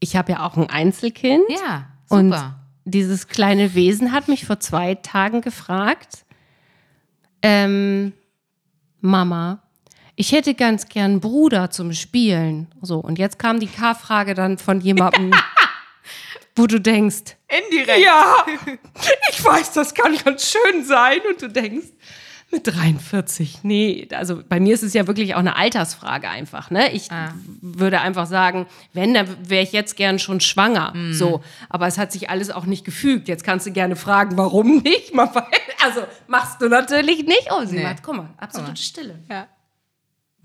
Ich 0.00 0.16
habe 0.16 0.32
ja 0.32 0.44
auch 0.44 0.56
ein 0.56 0.68
Einzelkind. 0.68 1.44
Ja, 1.48 1.86
Und 2.08 2.32
super. 2.32 2.58
dieses 2.84 3.28
kleine 3.28 3.74
Wesen 3.74 4.10
hat 4.10 4.26
mich 4.26 4.46
vor 4.46 4.58
zwei 4.58 4.96
Tagen 4.96 5.42
gefragt, 5.42 6.24
ähm, 7.42 8.12
Mama, 9.00 9.62
ich 10.16 10.32
hätte 10.32 10.54
ganz 10.54 10.88
gern 10.88 11.12
einen 11.12 11.20
Bruder 11.20 11.70
zum 11.70 11.92
Spielen. 11.92 12.68
So, 12.82 12.98
und 12.98 13.18
jetzt 13.18 13.38
kam 13.38 13.60
die 13.60 13.66
K-Frage 13.66 14.34
dann 14.34 14.58
von 14.58 14.80
jemandem, 14.80 15.32
wo 16.56 16.66
du 16.66 16.80
denkst, 16.80 17.36
Indirekt. 17.48 18.04
ja, 18.04 18.44
ich 19.30 19.44
weiß, 19.44 19.72
das 19.72 19.94
kann 19.94 20.16
ganz 20.24 20.50
schön 20.52 20.84
sein. 20.84 21.18
Und 21.28 21.40
du 21.40 21.48
denkst, 21.48 21.86
mit 22.50 22.66
43, 22.66 23.60
nee, 23.62 24.06
also 24.12 24.42
bei 24.46 24.60
mir 24.60 24.74
ist 24.74 24.82
es 24.82 24.92
ja 24.92 25.06
wirklich 25.06 25.34
auch 25.34 25.38
eine 25.38 25.56
Altersfrage 25.56 26.28
einfach. 26.28 26.70
Ne? 26.70 26.92
Ich 26.92 27.08
würde 27.62 28.02
einfach 28.02 28.26
sagen, 28.26 28.66
wenn, 28.92 29.14
dann 29.14 29.26
wäre 29.48 29.62
ich 29.62 29.72
jetzt 29.72 29.96
gern 29.96 30.18
schon 30.18 30.38
schwanger. 30.40 30.92
So, 31.12 31.42
aber 31.70 31.86
es 31.86 31.96
hat 31.96 32.12
sich 32.12 32.28
alles 32.28 32.50
auch 32.50 32.66
nicht 32.66 32.84
gefügt. 32.84 33.28
Jetzt 33.28 33.42
kannst 33.44 33.66
du 33.66 33.72
gerne 33.72 33.96
fragen, 33.96 34.36
warum 34.36 34.82
nicht? 34.82 35.14
Mal 35.14 35.30
Also 35.82 36.02
machst 36.26 36.60
du 36.60 36.68
natürlich 36.68 37.24
nicht. 37.24 37.48
Oh, 37.50 37.64
sie 37.64 37.76
Nee. 37.76 37.84
macht, 37.84 38.02
guck 38.02 38.16
mal, 38.18 38.28
absolute 38.36 38.76
Stille. 38.82 39.18
Ja. 39.30 39.46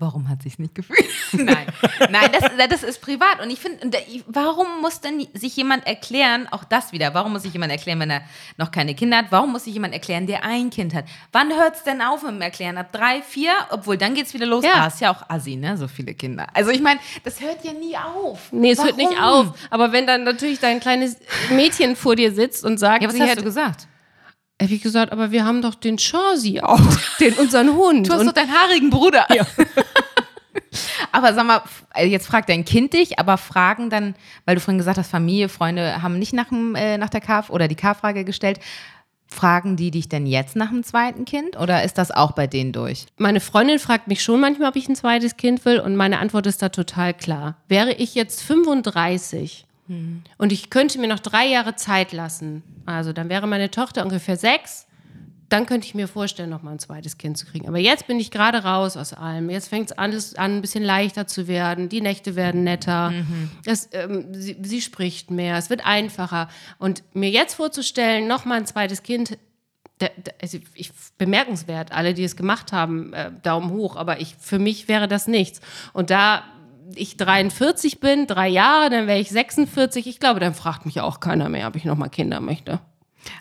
Warum 0.00 0.28
hat 0.28 0.42
sich's 0.42 0.60
nicht 0.60 0.76
gefühlt? 0.76 1.04
Nein, 1.32 1.66
nein, 2.10 2.30
das, 2.32 2.68
das 2.70 2.82
ist 2.84 3.00
privat. 3.02 3.42
Und 3.42 3.50
ich 3.50 3.58
finde, 3.58 3.98
warum 4.28 4.80
muss 4.80 5.00
denn 5.00 5.26
sich 5.34 5.56
jemand 5.56 5.86
erklären, 5.86 6.46
auch 6.50 6.62
das 6.64 6.92
wieder, 6.92 7.12
warum 7.14 7.32
muss 7.32 7.42
sich 7.42 7.52
jemand 7.52 7.72
erklären, 7.72 7.98
wenn 8.00 8.10
er 8.10 8.22
noch 8.56 8.70
keine 8.70 8.94
Kinder 8.94 9.18
hat? 9.18 9.26
Warum 9.30 9.52
muss 9.52 9.64
sich 9.64 9.74
jemand 9.74 9.92
erklären, 9.94 10.26
der 10.28 10.44
ein 10.44 10.70
Kind 10.70 10.94
hat? 10.94 11.04
Wann 11.32 11.52
hört's 11.52 11.82
denn 11.82 12.00
auf 12.00 12.22
mit 12.22 12.30
dem 12.30 12.40
Erklären? 12.40 12.78
Ab 12.78 12.92
drei, 12.92 13.22
vier? 13.22 13.52
Obwohl, 13.70 13.98
dann 13.98 14.14
geht's 14.14 14.32
wieder 14.34 14.46
los. 14.46 14.64
Ja. 14.64 14.72
Ah, 14.74 14.86
ist 14.86 15.00
ja 15.00 15.10
auch 15.10 15.28
assi, 15.28 15.56
ne? 15.56 15.76
So 15.76 15.88
viele 15.88 16.14
Kinder. 16.14 16.46
Also 16.54 16.70
ich 16.70 16.80
meine, 16.80 17.00
das 17.24 17.40
hört 17.40 17.64
ja 17.64 17.72
nie 17.72 17.96
auf. 17.96 18.52
Nee, 18.52 18.70
es 18.70 18.82
hört 18.82 18.96
nicht 18.96 19.12
Warum? 19.18 19.48
auf. 19.48 19.58
Aber 19.70 19.90
wenn 19.92 20.06
dann 20.06 20.22
natürlich 20.24 20.60
dein 20.60 20.78
kleines 20.80 21.16
Mädchen 21.50 21.96
vor 21.96 22.14
dir 22.16 22.32
sitzt 22.32 22.64
und 22.64 22.78
sagt, 22.78 23.02
Ja, 23.02 23.08
was 23.08 23.16
sie 23.16 23.22
hast 23.22 23.30
hätte, 23.30 23.40
du 23.40 23.46
gesagt? 23.46 23.88
Hab 24.60 24.70
ich 24.70 24.82
gesagt, 24.82 25.12
aber 25.12 25.30
wir 25.30 25.44
haben 25.44 25.62
doch 25.62 25.74
den 25.76 25.98
Chauzi 25.98 26.60
auch, 26.60 26.80
den 27.20 27.34
unseren 27.34 27.74
Hund. 27.74 28.08
Du 28.08 28.12
hast 28.12 28.20
Und 28.20 28.26
doch 28.26 28.32
deinen 28.32 28.52
haarigen 28.52 28.90
Bruder. 28.90 29.26
aber 31.12 31.32
sag 31.34 31.46
mal, 31.46 31.62
also 31.90 32.10
jetzt 32.10 32.26
fragt 32.26 32.48
dein 32.48 32.64
Kind 32.64 32.92
dich, 32.92 33.18
aber 33.18 33.38
fragen 33.38 33.88
dann, 33.88 34.14
weil 34.44 34.56
du 34.56 34.60
vorhin 34.60 34.78
gesagt 34.78 34.98
hast, 34.98 35.10
Familie, 35.10 35.48
Freunde 35.48 36.02
haben 36.02 36.18
nicht 36.18 36.32
nach, 36.32 36.48
dem, 36.48 36.74
äh, 36.74 36.98
nach 36.98 37.10
der 37.10 37.20
K- 37.20 37.44
oder 37.48 37.68
die 37.68 37.76
K-Frage 37.76 38.24
gestellt. 38.24 38.58
Fragen 39.30 39.76
die 39.76 39.90
dich 39.90 40.08
denn 40.08 40.26
jetzt 40.26 40.56
nach 40.56 40.70
dem 40.70 40.82
zweiten 40.82 41.26
Kind 41.26 41.58
oder 41.58 41.84
ist 41.84 41.98
das 41.98 42.10
auch 42.10 42.32
bei 42.32 42.46
denen 42.46 42.72
durch? 42.72 43.04
meine 43.18 43.40
Freundin 43.40 43.78
fragt 43.78 44.08
mich 44.08 44.22
schon 44.22 44.40
manchmal, 44.40 44.70
ob 44.70 44.76
ich 44.76 44.88
ein 44.88 44.96
zweites 44.96 45.36
Kind 45.36 45.66
will 45.66 45.80
und 45.80 45.96
meine 45.96 46.18
Antwort 46.18 46.46
ist 46.46 46.62
da 46.62 46.70
total 46.70 47.12
klar. 47.12 47.58
Wäre 47.68 47.92
ich 47.92 48.14
jetzt 48.14 48.42
35 48.42 49.66
und 50.38 50.52
ich 50.52 50.70
könnte 50.70 50.98
mir 50.98 51.08
noch 51.08 51.18
drei 51.18 51.46
Jahre 51.46 51.76
Zeit 51.76 52.12
lassen, 52.12 52.62
also 52.86 53.12
dann 53.12 53.28
wäre 53.28 53.46
meine 53.46 53.70
Tochter 53.70 54.04
ungefähr 54.04 54.36
sechs, 54.36 54.88
dann 55.48 55.64
könnte 55.64 55.86
ich 55.86 55.94
mir 55.94 56.08
vorstellen, 56.08 56.50
noch 56.50 56.62
mal 56.62 56.72
ein 56.72 56.78
zweites 56.78 57.16
Kind 57.16 57.38
zu 57.38 57.46
kriegen. 57.46 57.68
Aber 57.68 57.78
jetzt 57.78 58.06
bin 58.06 58.20
ich 58.20 58.30
gerade 58.30 58.64
raus 58.64 58.96
aus 58.96 59.14
allem. 59.14 59.48
Jetzt 59.48 59.68
fängt 59.68 59.90
es 59.90 59.96
alles 59.96 60.34
an, 60.34 60.56
ein 60.56 60.60
bisschen 60.60 60.84
leichter 60.84 61.26
zu 61.26 61.48
werden. 61.48 61.88
Die 61.88 62.02
Nächte 62.02 62.36
werden 62.36 62.64
netter. 62.64 63.12
Es, 63.64 63.88
ähm, 63.92 64.34
sie, 64.34 64.58
sie 64.60 64.82
spricht 64.82 65.30
mehr. 65.30 65.56
Es 65.56 65.70
wird 65.70 65.86
einfacher. 65.86 66.48
Und 66.78 67.02
mir 67.14 67.30
jetzt 67.30 67.54
vorzustellen, 67.54 68.28
noch 68.28 68.44
mal 68.44 68.58
ein 68.58 68.66
zweites 68.66 69.02
Kind, 69.02 69.38
da, 69.98 70.08
da, 70.22 70.32
also 70.40 70.58
ich, 70.74 70.90
bemerkenswert, 71.16 71.92
alle, 71.92 72.12
die 72.12 72.24
es 72.24 72.36
gemacht 72.36 72.72
haben, 72.72 73.14
äh, 73.14 73.32
Daumen 73.42 73.70
hoch, 73.70 73.96
aber 73.96 74.20
ich, 74.20 74.36
für 74.38 74.58
mich 74.58 74.86
wäre 74.86 75.08
das 75.08 75.26
nichts. 75.26 75.60
Und 75.94 76.10
da 76.10 76.44
ich 76.94 77.16
43 77.16 78.00
bin, 78.00 78.26
drei 78.26 78.48
Jahre, 78.48 78.90
dann 78.90 79.06
wäre 79.06 79.18
ich 79.18 79.30
46, 79.30 80.06
ich 80.06 80.20
glaube, 80.20 80.40
dann 80.40 80.54
fragt 80.54 80.86
mich 80.86 81.00
auch 81.00 81.20
keiner 81.20 81.48
mehr, 81.48 81.68
ob 81.68 81.76
ich 81.76 81.84
noch 81.84 81.96
mal 81.96 82.08
Kinder 82.08 82.40
möchte. 82.40 82.80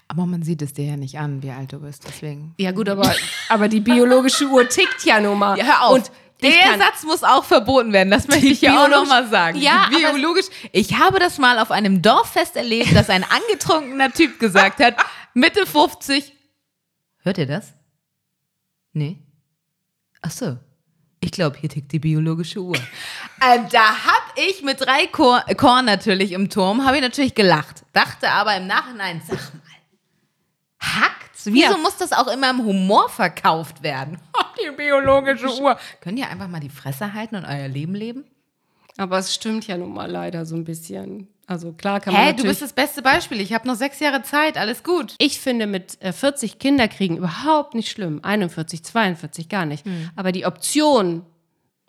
Aber 0.08 0.26
man 0.26 0.44
sieht 0.44 0.62
es 0.62 0.74
dir 0.74 0.86
ja 0.86 0.98
nicht 0.98 1.18
an, 1.20 1.44
wie 1.44 1.52
alt 1.52 1.72
du 1.72 1.80
bist, 1.80 2.04
deswegen. 2.08 2.54
Ja 2.58 2.72
gut, 2.72 2.90
aber, 2.90 3.14
aber 3.50 3.68
die 3.70 3.80
biologische 3.80 4.46
Uhr 4.48 4.68
tickt 4.68 5.06
ja 5.06 5.20
nun 5.20 5.38
mal. 5.40 5.58
Ja, 5.58 5.66
hör 5.66 5.84
auf. 5.84 5.94
Und 5.96 6.12
der 6.42 6.78
Satz 6.78 7.04
muss 7.04 7.24
auch 7.24 7.44
verboten 7.44 7.94
werden. 7.94 8.12
Das 8.12 8.28
möchte 8.28 8.46
ich 8.48 8.62
ja 8.62 8.72
auch 8.72 8.88
biologisch- 8.88 9.00
noch 9.04 9.08
mal 9.08 9.28
sagen. 9.28 9.58
Ja, 9.60 9.88
biologisch. 9.90 10.46
Ich 10.72 10.98
habe 11.00 11.20
das 11.20 11.38
mal 11.40 11.58
auf 11.60 11.72
einem 11.72 12.02
Dorffest 12.02 12.56
erlebt, 12.56 12.96
dass 12.96 13.10
ein 13.10 13.24
angetrunkener 13.24 14.12
Typ 14.12 14.40
gesagt 14.40 14.80
hat, 14.80 14.96
Mitte 15.34 15.66
50. 15.66 16.34
Hört 17.20 17.38
ihr 17.40 17.48
das? 17.48 17.74
Nee. 18.94 19.18
Ach 20.22 20.32
so. 20.32 20.58
Ich 21.28 21.34
glaube, 21.34 21.58
hier 21.58 21.68
tickt 21.68 21.92
die 21.92 22.00
biologische 22.00 22.62
Uhr. 22.62 22.78
ähm, 23.46 23.66
da 23.70 24.06
hab 24.06 24.34
ich 24.38 24.64
mit 24.64 24.80
drei 24.80 25.08
Chor 25.08 25.44
Korn 25.58 25.84
natürlich 25.84 26.32
im 26.32 26.50
Turm, 26.50 26.86
habe 26.86 26.96
ich 26.96 27.02
natürlich 27.02 27.36
gelacht. 27.36 27.84
Dachte 27.92 28.30
aber 28.30 28.56
im 28.56 28.66
Nachhinein, 28.66 29.22
sag 29.28 29.38
mal, 29.54 29.62
hackt's? 30.80 31.48
Wieso 31.48 31.74
Ja. 31.74 31.78
muss 31.80 31.98
das 31.98 32.14
auch 32.14 32.28
immer 32.28 32.50
im 32.50 32.64
Humor 32.64 33.10
verkauft 33.10 33.84
werden? 33.84 34.18
die 34.58 34.74
biologische 34.74 35.54
Uhr. 35.62 35.78
Könnt 36.00 36.18
ihr 36.18 36.30
einfach 36.30 36.48
mal 36.48 36.62
die 36.62 36.70
Fresse 36.70 37.14
halten 37.14 37.36
und 37.36 37.44
euer 37.44 37.68
Leben 37.68 37.94
leben? 37.94 38.24
Aber 38.96 39.18
es 39.18 39.36
stimmt 39.36 39.68
ja 39.68 39.78
nun 39.78 39.94
mal 39.94 40.10
leider 40.10 40.46
so 40.46 40.56
ein 40.56 40.64
bisschen. 40.64 41.28
Also 41.48 41.72
klar 41.72 42.02
kann 42.02 42.14
man 42.14 42.24
Hä, 42.24 42.34
du 42.34 42.44
bist 42.44 42.62
das 42.62 42.74
beste 42.74 43.02
Beispiel. 43.02 43.40
Ich 43.40 43.54
habe 43.54 43.66
noch 43.68 43.76
sechs 43.76 44.00
Jahre 44.02 44.22
Zeit, 44.22 44.58
alles 44.58 44.84
gut. 44.84 45.16
ich 45.18 45.40
finde 45.40 45.66
mit 45.66 46.00
äh, 46.02 46.12
40 46.12 46.60
Kinder 46.60 46.88
kriegen 46.90 47.18
überhaupt 47.18 47.74
nicht 47.74 47.90
schlimm. 47.90 48.20
41, 48.22 48.84
42 48.84 49.48
gar 49.48 49.66
nicht. 49.66 49.86
Hm. 49.86 50.10
Aber 50.18 50.34
die 50.34 50.46
Option, 50.46 51.26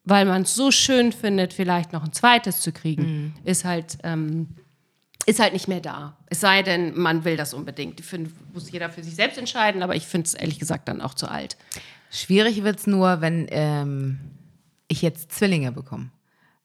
weil 0.04 0.24
man 0.26 0.42
es 0.42 0.54
so 0.54 0.70
schön 0.70 1.10
findet, 1.12 1.52
vielleicht 1.52 1.92
noch 1.92 2.04
ein 2.04 2.12
zweites 2.12 2.60
zu 2.60 2.72
kriegen, 2.72 3.02
Hm. 3.02 3.34
ist 3.44 3.64
halt... 3.64 3.98
Ähm, 4.04 4.48
ist 5.26 5.40
halt 5.40 5.52
nicht 5.52 5.68
mehr 5.68 5.80
da. 5.80 6.16
Es 6.30 6.40
sei 6.40 6.62
denn, 6.62 6.96
man 6.98 7.24
will 7.24 7.36
das 7.36 7.52
unbedingt. 7.52 8.00
Ich 8.00 8.06
finde, 8.06 8.30
muss 8.54 8.70
jeder 8.70 8.88
für 8.88 9.02
sich 9.02 9.14
selbst 9.14 9.36
entscheiden, 9.36 9.82
aber 9.82 9.94
ich 9.94 10.06
finde 10.06 10.24
es 10.26 10.32
ehrlich 10.32 10.58
gesagt 10.58 10.88
dann 10.88 11.02
auch 11.02 11.12
zu 11.12 11.28
alt. 11.30 11.58
Schwierig 12.10 12.64
wird's 12.64 12.86
nur, 12.86 13.20
wenn 13.20 13.46
ähm, 13.50 14.20
ich 14.86 15.02
jetzt 15.02 15.32
Zwillinge 15.32 15.70
bekomme. 15.70 16.10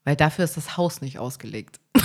Weil 0.04 0.16
dafür 0.16 0.46
ist 0.46 0.56
das 0.56 0.78
Haus 0.78 1.02
nicht 1.02 1.18
ausgelegt. 1.18 1.78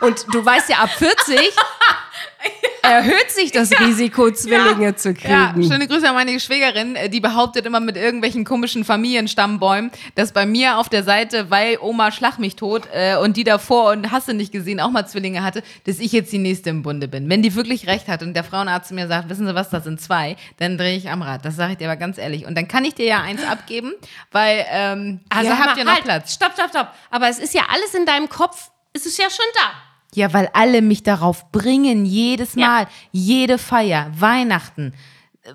Und 0.00 0.26
du 0.32 0.44
weißt 0.44 0.68
ja, 0.70 0.76
ab 0.78 0.90
40 0.90 1.38
erhöht 2.82 3.30
sich 3.30 3.52
das 3.52 3.70
Risiko, 3.78 4.30
Zwillinge 4.30 4.96
zu 4.96 5.10
Ja, 5.10 5.52
kriegen. 5.52 5.70
schöne 5.70 5.86
Grüße 5.86 6.08
an 6.08 6.14
meine 6.14 6.40
Schwägerin. 6.40 6.96
äh, 6.96 7.10
Die 7.10 7.20
behauptet 7.20 7.66
immer 7.66 7.80
mit 7.80 7.96
irgendwelchen 7.96 8.44
komischen 8.44 8.84
Familienstammbäumen, 8.84 9.90
dass 10.14 10.32
bei 10.32 10.46
mir 10.46 10.78
auf 10.78 10.88
der 10.88 11.04
Seite, 11.04 11.50
weil 11.50 11.76
Oma 11.80 12.10
schlag 12.12 12.38
mich 12.38 12.56
tot 12.56 12.88
äh, 12.92 13.16
und 13.16 13.36
die 13.36 13.44
davor 13.44 13.90
und 13.92 14.10
hast 14.10 14.28
du 14.28 14.32
nicht 14.32 14.52
gesehen, 14.52 14.80
auch 14.80 14.90
mal 14.90 15.06
Zwillinge 15.06 15.42
hatte, 15.42 15.62
dass 15.86 15.98
ich 15.98 16.12
jetzt 16.12 16.32
die 16.32 16.38
nächste 16.38 16.70
im 16.70 16.82
Bunde 16.82 17.06
bin. 17.08 17.28
Wenn 17.28 17.42
die 17.42 17.54
wirklich 17.54 17.86
recht 17.86 18.08
hat 18.08 18.22
und 18.22 18.32
der 18.34 18.44
Frauenarzt 18.44 18.88
zu 18.88 18.94
mir 18.94 19.06
sagt, 19.06 19.28
wissen 19.28 19.46
Sie 19.46 19.54
was, 19.54 19.68
das 19.68 19.84
sind 19.84 20.00
zwei, 20.00 20.36
dann 20.58 20.78
drehe 20.78 20.96
ich 20.96 21.10
am 21.10 21.20
Rad. 21.22 21.44
Das 21.44 21.56
sage 21.56 21.72
ich 21.72 21.78
dir 21.78 21.88
aber 21.90 21.96
ganz 21.96 22.16
ehrlich. 22.16 22.46
Und 22.46 22.54
dann 22.56 22.66
kann 22.68 22.84
ich 22.86 22.94
dir 22.94 23.06
ja 23.06 23.20
eins 23.20 23.44
abgeben, 23.44 23.92
weil 24.32 24.64
ähm, 24.70 25.20
Also 25.28 25.50
ihr 25.50 25.58
hör 25.58 25.64
habt 25.66 25.76
ja 25.76 25.84
noch 25.84 25.92
halt, 25.92 26.04
Platz. 26.04 26.32
Stopp, 26.34 26.52
stopp, 26.54 26.70
stopp. 26.70 26.88
Aber 27.10 27.28
es 27.28 27.38
ist 27.38 27.52
ja 27.52 27.62
alles 27.72 27.94
in 27.94 28.06
deinem 28.06 28.28
Kopf, 28.30 28.70
es 28.94 29.04
ist 29.04 29.18
ja 29.18 29.28
schon 29.28 29.44
da. 29.54 29.89
Ja, 30.14 30.32
weil 30.32 30.50
alle 30.52 30.82
mich 30.82 31.02
darauf 31.02 31.50
bringen, 31.52 32.04
jedes 32.04 32.54
Ja. 32.54 32.66
Mal, 32.66 32.86
jede 33.12 33.58
Feier, 33.58 34.10
Weihnachten, 34.18 34.92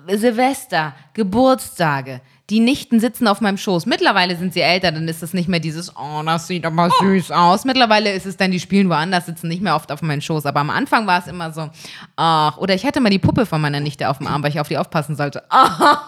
äh, 0.08 0.16
Silvester, 0.16 0.94
Geburtstage. 1.12 2.20
Die 2.48 2.60
Nichten 2.60 3.00
sitzen 3.00 3.26
auf 3.26 3.40
meinem 3.40 3.58
Schoß. 3.58 3.86
Mittlerweile 3.86 4.36
sind 4.36 4.54
sie 4.54 4.60
älter, 4.60 4.92
dann 4.92 5.08
ist 5.08 5.20
es 5.20 5.34
nicht 5.34 5.48
mehr 5.48 5.58
dieses, 5.58 5.96
oh, 5.96 6.22
das 6.24 6.46
sieht 6.46 6.64
aber 6.64 6.90
süß 7.00 7.32
aus. 7.32 7.64
Mittlerweile 7.64 8.12
ist 8.12 8.24
es 8.24 8.36
dann, 8.36 8.52
die 8.52 8.60
spielen 8.60 8.88
woanders, 8.88 9.26
sitzen 9.26 9.48
nicht 9.48 9.62
mehr 9.62 9.74
oft 9.74 9.90
auf 9.90 10.00
meinem 10.00 10.20
Schoß. 10.20 10.46
Aber 10.46 10.60
am 10.60 10.70
Anfang 10.70 11.08
war 11.08 11.18
es 11.18 11.26
immer 11.26 11.52
so, 11.52 11.68
ach, 12.14 12.56
oder 12.58 12.74
ich 12.74 12.86
hatte 12.86 13.00
mal 13.00 13.10
die 13.10 13.18
Puppe 13.18 13.46
von 13.46 13.60
meiner 13.60 13.80
Nichte 13.80 14.08
auf 14.08 14.18
dem 14.18 14.28
Arm, 14.28 14.44
weil 14.44 14.50
ich 14.50 14.60
auf 14.60 14.68
die 14.68 14.78
aufpassen 14.78 15.16
sollte. 15.16 15.42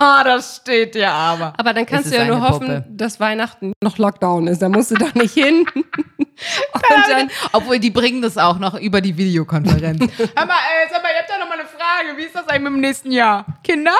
Ah, 0.00 0.22
das 0.22 0.56
steht 0.62 0.94
ja 0.94 1.12
aber. 1.12 1.52
Aber 1.56 1.74
dann 1.74 1.84
kannst 1.84 2.12
du 2.12 2.16
ja 2.16 2.24
nur 2.24 2.40
hoffen, 2.40 2.66
Puppe. 2.66 2.84
dass 2.88 3.18
Weihnachten 3.18 3.72
noch 3.82 3.98
Lockdown 3.98 4.46
ist. 4.46 4.62
Da 4.62 4.68
musst 4.68 4.90
du 4.90 4.94
da 4.94 5.06
nicht 5.14 5.34
hin. 5.34 5.66
Und 5.74 6.82
dann, 7.10 7.30
Obwohl, 7.52 7.78
die 7.78 7.90
bringen 7.90 8.22
das 8.22 8.38
auch 8.38 8.58
noch 8.58 8.78
über 8.78 9.00
die 9.00 9.16
Videokonferenz. 9.16 10.00
Hör 10.18 10.46
mal, 10.46 10.54
äh, 10.54 10.88
sag 10.90 11.02
mal, 11.02 11.10
ihr 11.12 11.18
habt 11.20 11.30
da 11.30 11.38
noch 11.38 11.48
mal 11.48 11.58
eine 11.58 11.68
Frage. 11.68 12.16
Wie 12.16 12.22
ist 12.22 12.34
das 12.34 12.46
eigentlich 12.48 12.62
mit 12.62 12.72
dem 12.74 12.80
nächsten 12.80 13.12
Jahr? 13.12 13.44
Kinder? 13.64 13.92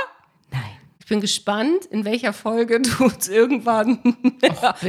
Bin 1.09 1.21
gespannt, 1.23 1.87
in 1.91 2.05
welcher 2.05 2.33
Folge 2.35 2.81
du 2.83 3.05
uns 3.05 3.29
irgendwann. 3.29 3.99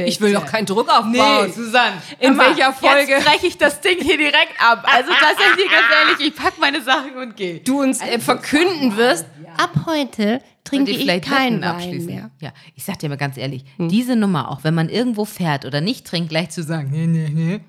ich 0.04 0.20
will 0.20 0.32
doch 0.34 0.44
keinen 0.44 0.66
Druck 0.66 0.88
aufbauen. 0.88 1.52
Susanne. 1.52 1.96
In 2.18 2.36
welcher 2.36 2.72
Folge- 2.72 3.10
Jetzt 3.12 3.24
breche 3.26 3.46
ich 3.46 3.56
das 3.58 3.80
Ding 3.80 3.98
hier 4.00 4.18
direkt 4.18 4.54
ab. 4.58 4.86
Also 4.86 5.10
das 5.10 5.32
ist 5.32 5.56
dir 5.58 5.68
ganz 5.70 5.86
ehrlich, 6.18 6.28
ich 6.28 6.34
pack 6.36 6.54
meine 6.60 6.82
Sachen 6.82 7.16
und 7.16 7.36
gehe. 7.36 7.60
Du 7.60 7.80
uns 7.80 8.00
äh, 8.02 8.18
verkünden 8.18 8.96
wirst, 8.96 9.24
ab 9.56 9.70
heute 9.86 10.42
trinke 10.64 10.90
ich 10.90 11.06
keinen 11.22 11.62
Wein 11.62 12.04
mehr. 12.04 12.30
Ja, 12.40 12.52
ich 12.74 12.84
sag 12.84 12.98
dir 12.98 13.08
mal 13.08 13.16
ganz 13.16 13.36
ehrlich, 13.38 13.64
diese 13.78 14.14
Nummer, 14.14 14.50
auch 14.50 14.62
wenn 14.62 14.74
man 14.74 14.88
irgendwo 14.88 15.24
fährt 15.24 15.64
oder 15.64 15.80
nicht 15.80 16.06
trinkt, 16.06 16.28
gleich 16.28 16.50
zu 16.50 16.62
sagen, 16.62 16.90
nee, 16.90 17.06
nee, 17.06 17.28
nee. 17.32 17.60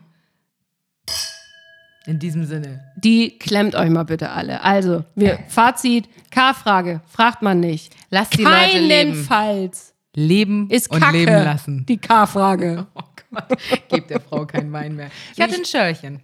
In 2.07 2.17
diesem 2.17 2.45
Sinne. 2.45 2.83
Die 2.95 3.37
klemmt 3.37 3.75
euch 3.75 3.89
mal 3.89 4.03
bitte 4.03 4.31
alle. 4.31 4.63
Also, 4.63 5.03
wir, 5.15 5.39
Fazit, 5.47 6.09
K-Frage, 6.31 7.01
fragt 7.07 7.43
man 7.43 7.59
nicht. 7.59 7.93
Lasst 8.09 8.37
die 8.37 8.43
Leute 8.43 8.79
leben. 8.79 9.11
Keinenfalls 9.11 9.93
Leben 10.13 10.69
ist 10.69 10.89
und 10.91 10.99
Kacke, 10.99 11.17
leben 11.19 11.31
lassen. 11.31 11.85
die 11.85 11.97
K-Frage. 11.97 12.87
Oh 13.33 13.37
Gott, 13.37 13.57
gebt 13.87 14.09
der 14.09 14.19
Frau 14.19 14.45
keinen 14.45 14.73
Wein 14.73 14.93
mehr. 14.93 15.09
Ich 15.33 15.41
hatte 15.41 15.55
ein 15.55 15.63
Schörchen. 15.63 16.19